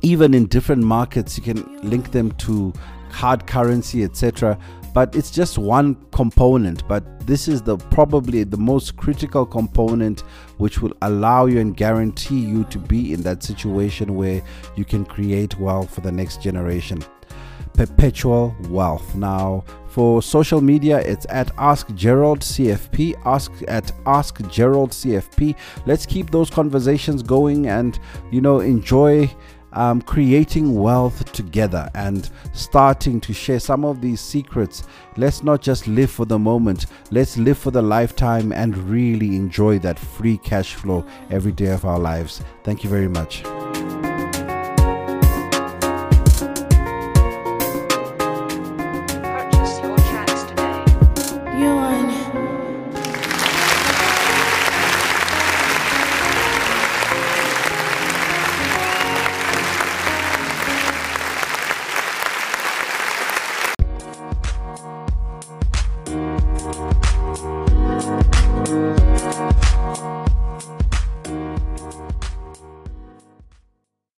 even 0.02 0.34
in 0.34 0.46
different 0.46 0.82
markets, 0.82 1.38
you 1.38 1.42
can 1.42 1.80
link 1.88 2.10
them 2.12 2.32
to 2.32 2.72
hard 3.10 3.46
currency, 3.46 4.04
etc 4.04 4.58
but 4.92 5.14
it's 5.14 5.30
just 5.30 5.58
one 5.58 5.96
component 6.12 6.86
but 6.88 7.26
this 7.26 7.48
is 7.48 7.62
the 7.62 7.76
probably 7.76 8.44
the 8.44 8.56
most 8.56 8.96
critical 8.96 9.46
component 9.46 10.20
which 10.58 10.80
will 10.80 10.92
allow 11.02 11.46
you 11.46 11.60
and 11.60 11.76
guarantee 11.76 12.40
you 12.40 12.64
to 12.64 12.78
be 12.78 13.12
in 13.12 13.22
that 13.22 13.42
situation 13.42 14.14
where 14.14 14.42
you 14.76 14.84
can 14.84 15.04
create 15.04 15.58
wealth 15.58 15.94
for 15.94 16.00
the 16.00 16.12
next 16.12 16.42
generation. 16.42 17.02
Perpetual 17.74 18.54
wealth. 18.68 19.14
Now 19.14 19.64
for 19.88 20.22
social 20.22 20.62
media 20.62 21.00
it's 21.00 21.26
at 21.28 21.50
ask 21.58 21.94
gerald 21.94 22.40
cfp 22.40 23.14
ask 23.26 23.52
at 23.68 23.92
ask 24.06 24.40
gerald 24.48 24.90
cfp 24.90 25.54
let's 25.84 26.06
keep 26.06 26.30
those 26.30 26.48
conversations 26.48 27.22
going 27.22 27.66
and 27.66 28.00
you 28.30 28.40
know 28.40 28.60
enjoy 28.60 29.30
um, 29.72 30.02
creating 30.02 30.74
wealth 30.74 31.30
together 31.32 31.90
and 31.94 32.28
starting 32.52 33.20
to 33.20 33.32
share 33.32 33.60
some 33.60 33.84
of 33.84 34.00
these 34.00 34.20
secrets. 34.20 34.84
Let's 35.16 35.42
not 35.42 35.62
just 35.62 35.86
live 35.86 36.10
for 36.10 36.24
the 36.24 36.38
moment, 36.38 36.86
let's 37.10 37.36
live 37.36 37.58
for 37.58 37.70
the 37.70 37.82
lifetime 37.82 38.52
and 38.52 38.76
really 38.76 39.36
enjoy 39.36 39.78
that 39.80 39.98
free 39.98 40.38
cash 40.38 40.74
flow 40.74 41.04
every 41.30 41.52
day 41.52 41.72
of 41.72 41.84
our 41.84 41.98
lives. 41.98 42.42
Thank 42.64 42.84
you 42.84 42.90
very 42.90 43.08
much. 43.08 43.42